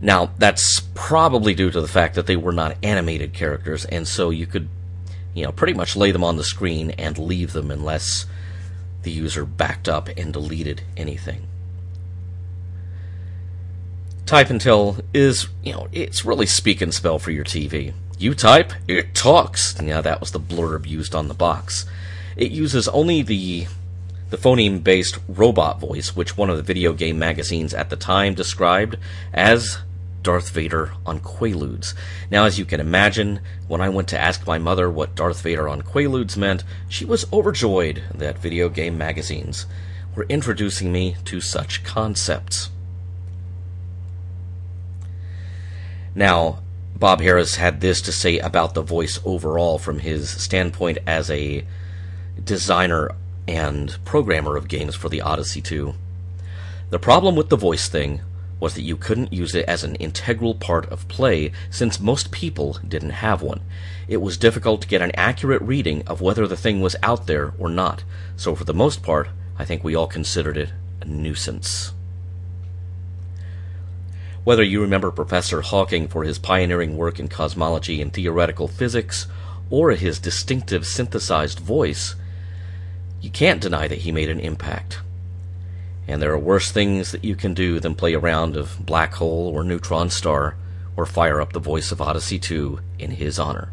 Now, 0.02 0.32
that's 0.38 0.80
probably 0.94 1.54
due 1.54 1.70
to 1.70 1.80
the 1.80 1.88
fact 1.88 2.14
that 2.16 2.26
they 2.26 2.36
were 2.36 2.52
not 2.52 2.76
animated 2.82 3.32
characters, 3.32 3.86
and 3.86 4.06
so 4.06 4.28
you 4.28 4.46
could, 4.46 4.68
you 5.34 5.44
know, 5.44 5.52
pretty 5.52 5.74
much 5.74 5.96
lay 5.96 6.10
them 6.10 6.24
on 6.24 6.36
the 6.36 6.44
screen 6.44 6.90
and 6.92 7.16
leave 7.16 7.52
them 7.52 7.70
unless 7.70 8.26
the 9.02 9.10
user 9.10 9.46
backed 9.46 9.88
up 9.88 10.08
and 10.16 10.34
deleted 10.34 10.82
anything. 10.96 11.46
Type 14.30 14.48
and 14.48 14.60
Tell 14.60 14.96
is, 15.12 15.48
you 15.64 15.72
know, 15.72 15.88
it's 15.90 16.24
really 16.24 16.46
speak 16.46 16.80
and 16.80 16.94
spell 16.94 17.18
for 17.18 17.32
your 17.32 17.42
TV. 17.42 17.94
You 18.16 18.32
type, 18.32 18.72
it 18.86 19.12
talks. 19.12 19.74
Yeah, 19.82 20.00
that 20.02 20.20
was 20.20 20.30
the 20.30 20.38
blurb 20.38 20.86
used 20.86 21.16
on 21.16 21.26
the 21.26 21.34
box. 21.34 21.84
It 22.36 22.52
uses 22.52 22.86
only 22.86 23.22
the 23.22 23.66
the 24.28 24.36
phoneme 24.36 24.84
based 24.84 25.18
robot 25.26 25.80
voice, 25.80 26.14
which 26.14 26.36
one 26.36 26.48
of 26.48 26.56
the 26.56 26.62
video 26.62 26.92
game 26.92 27.18
magazines 27.18 27.74
at 27.74 27.90
the 27.90 27.96
time 27.96 28.34
described 28.34 28.98
as 29.34 29.78
Darth 30.22 30.50
Vader 30.50 30.92
on 31.04 31.18
Quaaludes. 31.18 31.94
Now, 32.30 32.44
as 32.44 32.56
you 32.56 32.64
can 32.64 32.78
imagine, 32.78 33.40
when 33.66 33.80
I 33.80 33.88
went 33.88 34.06
to 34.10 34.20
ask 34.20 34.46
my 34.46 34.58
mother 34.58 34.88
what 34.88 35.16
Darth 35.16 35.42
Vader 35.42 35.68
on 35.68 35.82
Quaaludes 35.82 36.36
meant, 36.36 36.62
she 36.88 37.04
was 37.04 37.26
overjoyed 37.32 38.04
that 38.14 38.38
video 38.38 38.68
game 38.68 38.96
magazines 38.96 39.66
were 40.14 40.26
introducing 40.28 40.92
me 40.92 41.16
to 41.24 41.40
such 41.40 41.82
concepts. 41.82 42.70
Now, 46.14 46.58
Bob 46.96 47.20
Harris 47.20 47.56
had 47.56 47.80
this 47.80 48.02
to 48.02 48.12
say 48.12 48.38
about 48.38 48.74
the 48.74 48.82
voice 48.82 49.20
overall 49.24 49.78
from 49.78 50.00
his 50.00 50.28
standpoint 50.30 50.98
as 51.06 51.30
a 51.30 51.64
designer 52.42 53.10
and 53.46 53.96
programmer 54.04 54.56
of 54.56 54.68
games 54.68 54.94
for 54.94 55.08
the 55.08 55.20
Odyssey 55.20 55.60
2. 55.60 55.94
The 56.90 56.98
problem 56.98 57.36
with 57.36 57.48
the 57.48 57.56
voice 57.56 57.88
thing 57.88 58.20
was 58.58 58.74
that 58.74 58.82
you 58.82 58.96
couldn't 58.96 59.32
use 59.32 59.54
it 59.54 59.64
as 59.66 59.82
an 59.82 59.94
integral 59.96 60.54
part 60.54 60.84
of 60.92 61.08
play 61.08 61.52
since 61.70 61.98
most 61.98 62.30
people 62.30 62.78
didn't 62.86 63.10
have 63.10 63.40
one. 63.40 63.62
It 64.06 64.18
was 64.18 64.36
difficult 64.36 64.82
to 64.82 64.88
get 64.88 65.00
an 65.00 65.12
accurate 65.14 65.62
reading 65.62 66.02
of 66.06 66.20
whether 66.20 66.46
the 66.46 66.56
thing 66.56 66.80
was 66.80 66.96
out 67.02 67.26
there 67.26 67.54
or 67.58 67.70
not, 67.70 68.04
so 68.36 68.54
for 68.54 68.64
the 68.64 68.74
most 68.74 69.02
part, 69.02 69.28
I 69.58 69.64
think 69.64 69.82
we 69.82 69.94
all 69.94 70.06
considered 70.06 70.56
it 70.56 70.70
a 71.00 71.06
nuisance. 71.06 71.92
Whether 74.50 74.64
you 74.64 74.80
remember 74.80 75.12
Professor 75.12 75.60
Hawking 75.60 76.08
for 76.08 76.24
his 76.24 76.36
pioneering 76.36 76.96
work 76.96 77.20
in 77.20 77.28
cosmology 77.28 78.02
and 78.02 78.12
theoretical 78.12 78.66
physics, 78.66 79.28
or 79.70 79.92
his 79.92 80.18
distinctive 80.18 80.88
synthesized 80.88 81.60
voice, 81.60 82.16
you 83.20 83.30
can't 83.30 83.60
deny 83.60 83.86
that 83.86 83.98
he 83.98 84.10
made 84.10 84.28
an 84.28 84.40
impact. 84.40 84.98
And 86.08 86.20
there 86.20 86.32
are 86.32 86.36
worse 86.36 86.72
things 86.72 87.12
that 87.12 87.22
you 87.22 87.36
can 87.36 87.54
do 87.54 87.78
than 87.78 87.94
play 87.94 88.12
a 88.14 88.18
round 88.18 88.56
of 88.56 88.84
Black 88.84 89.14
Hole 89.14 89.52
or 89.54 89.62
Neutron 89.62 90.10
Star 90.10 90.56
or 90.96 91.06
fire 91.06 91.40
up 91.40 91.52
the 91.52 91.60
voice 91.60 91.92
of 91.92 92.00
Odyssey 92.00 92.40
2 92.40 92.80
in 92.98 93.12
his 93.12 93.38
honor. 93.38 93.70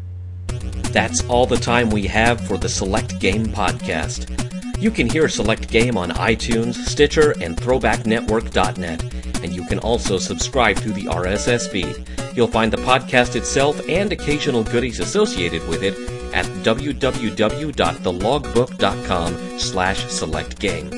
That's 0.92 1.24
all 1.24 1.46
the 1.46 1.56
time 1.56 1.90
we 1.90 2.06
have 2.06 2.40
for 2.46 2.56
the 2.56 2.68
Select 2.68 3.18
Game 3.18 3.46
podcast. 3.46 4.67
You 4.80 4.90
can 4.92 5.10
hear 5.10 5.28
Select 5.28 5.68
Game 5.68 5.96
on 5.96 6.10
iTunes, 6.10 6.74
Stitcher, 6.74 7.34
and 7.40 7.56
ThrowbackNetwork.net, 7.56 9.02
and 9.42 9.52
you 9.52 9.64
can 9.64 9.80
also 9.80 10.18
subscribe 10.18 10.76
through 10.76 10.92
the 10.92 11.06
RSS 11.06 11.68
feed. 11.68 12.06
You'll 12.36 12.46
find 12.46 12.72
the 12.72 12.76
podcast 12.76 13.34
itself 13.34 13.80
and 13.88 14.12
occasional 14.12 14.62
goodies 14.62 15.00
associated 15.00 15.66
with 15.68 15.82
it 15.82 15.94
at 16.32 16.46
www.thelogbook.com 16.62 19.58
slash 19.58 20.04
selectgame. 20.04 20.90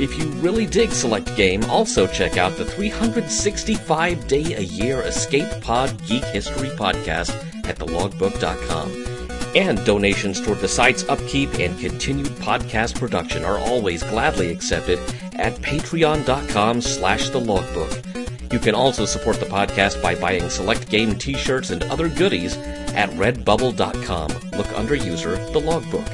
If 0.00 0.16
you 0.16 0.24
really 0.40 0.64
dig 0.64 0.92
Select 0.92 1.36
Game, 1.36 1.62
also 1.64 2.06
check 2.06 2.38
out 2.38 2.56
the 2.56 2.64
365 2.64 4.26
day 4.28 4.54
a 4.54 4.60
year 4.60 5.02
Escape 5.02 5.60
Pod 5.60 5.92
Geek 6.06 6.24
History 6.24 6.70
podcast 6.70 7.34
at 7.68 7.76
thelogbook.com. 7.78 9.17
And 9.54 9.84
donations 9.84 10.40
toward 10.40 10.58
the 10.58 10.68
site's 10.68 11.08
upkeep 11.08 11.54
and 11.58 11.78
continued 11.78 12.26
podcast 12.26 12.98
production 12.98 13.44
are 13.44 13.58
always 13.58 14.02
gladly 14.02 14.50
accepted 14.50 14.98
at 15.34 15.54
patreon.com 15.56 16.80
slash 16.80 17.30
the 17.30 17.40
logbook. 17.40 17.90
You 18.52 18.58
can 18.58 18.74
also 18.74 19.04
support 19.04 19.40
the 19.40 19.46
podcast 19.46 20.02
by 20.02 20.14
buying 20.14 20.48
select 20.48 20.88
game 20.88 21.18
t-shirts 21.18 21.70
and 21.70 21.82
other 21.84 22.08
goodies 22.08 22.56
at 22.56 23.10
redbubble.com. 23.10 24.28
Look 24.56 24.72
under 24.72 24.94
user 24.94 25.36
the 25.52 25.60
logbook. 25.60 26.06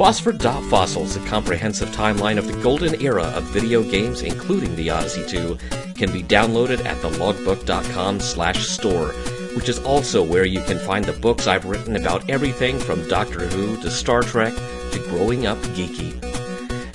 Phosphor 0.00 0.32
Dot 0.32 0.62
Fossils, 0.70 1.16
a 1.16 1.26
comprehensive 1.26 1.90
timeline 1.90 2.38
of 2.38 2.46
the 2.46 2.58
golden 2.62 3.00
era 3.02 3.24
of 3.24 3.44
video 3.44 3.82
games, 3.82 4.22
including 4.22 4.74
the 4.76 4.88
Odyssey 4.88 5.26
2, 5.26 5.58
can 5.94 6.10
be 6.10 6.22
downloaded 6.22 6.82
at 6.86 6.96
thelogbook.com 6.98 8.18
slash 8.20 8.66
store, 8.66 9.12
which 9.54 9.68
is 9.68 9.78
also 9.80 10.22
where 10.22 10.44
you 10.44 10.60
can 10.62 10.78
find 10.78 11.04
the 11.04 11.12
books 11.12 11.46
I've 11.46 11.64
written 11.64 11.96
about 11.96 12.28
everything 12.28 12.78
from 12.78 13.06
Doctor 13.08 13.46
Who 13.46 13.76
to 13.82 13.90
Star 13.90 14.22
Trek 14.22 14.54
to 14.54 15.06
growing 15.10 15.46
up 15.46 15.58
geeky. 15.74 16.12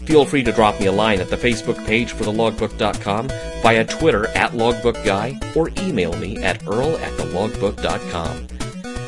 Feel 0.06 0.26
free 0.26 0.43
to 0.43 0.51
drop 0.51 0.80
me 0.80 0.86
a 0.86 0.91
line 0.91 1.20
at 1.20 1.30
the 1.30 1.38
Facebook 1.38 1.84
page 1.86 2.12
for 2.12 2.26
thelogbook.com, 2.26 3.28
via 3.64 3.86
Twitter 3.86 4.28
at 4.30 4.51
logbookguy, 4.51 5.56
or 5.56 5.70
email 5.84 6.16
me 6.18 6.38
at 6.43 6.66
earl 6.68 6.95
at 6.97 7.12
thelogbook.com. 7.14 8.47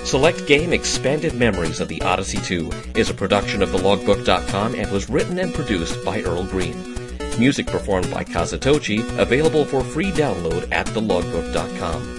Select 0.05 0.47
Game 0.47 0.73
Expanded 0.73 1.33
Memories 1.35 1.79
of 1.79 1.87
the 1.87 2.01
Odyssey 2.01 2.39
2 2.39 2.71
is 2.95 3.09
a 3.09 3.13
production 3.13 3.61
of 3.61 3.69
thelogbook.com 3.69 4.73
and 4.73 4.89
was 4.89 5.09
written 5.09 5.37
and 5.37 5.53
produced 5.53 6.03
by 6.03 6.21
Earl 6.21 6.45
Green. 6.45 6.95
Music 7.37 7.67
performed 7.67 8.09
by 8.09 8.23
Kazutochi, 8.23 8.99
available 9.19 9.65
for 9.65 9.83
free 9.83 10.11
download 10.11 10.71
at 10.71 10.87
thelogbook.com. 10.87 12.16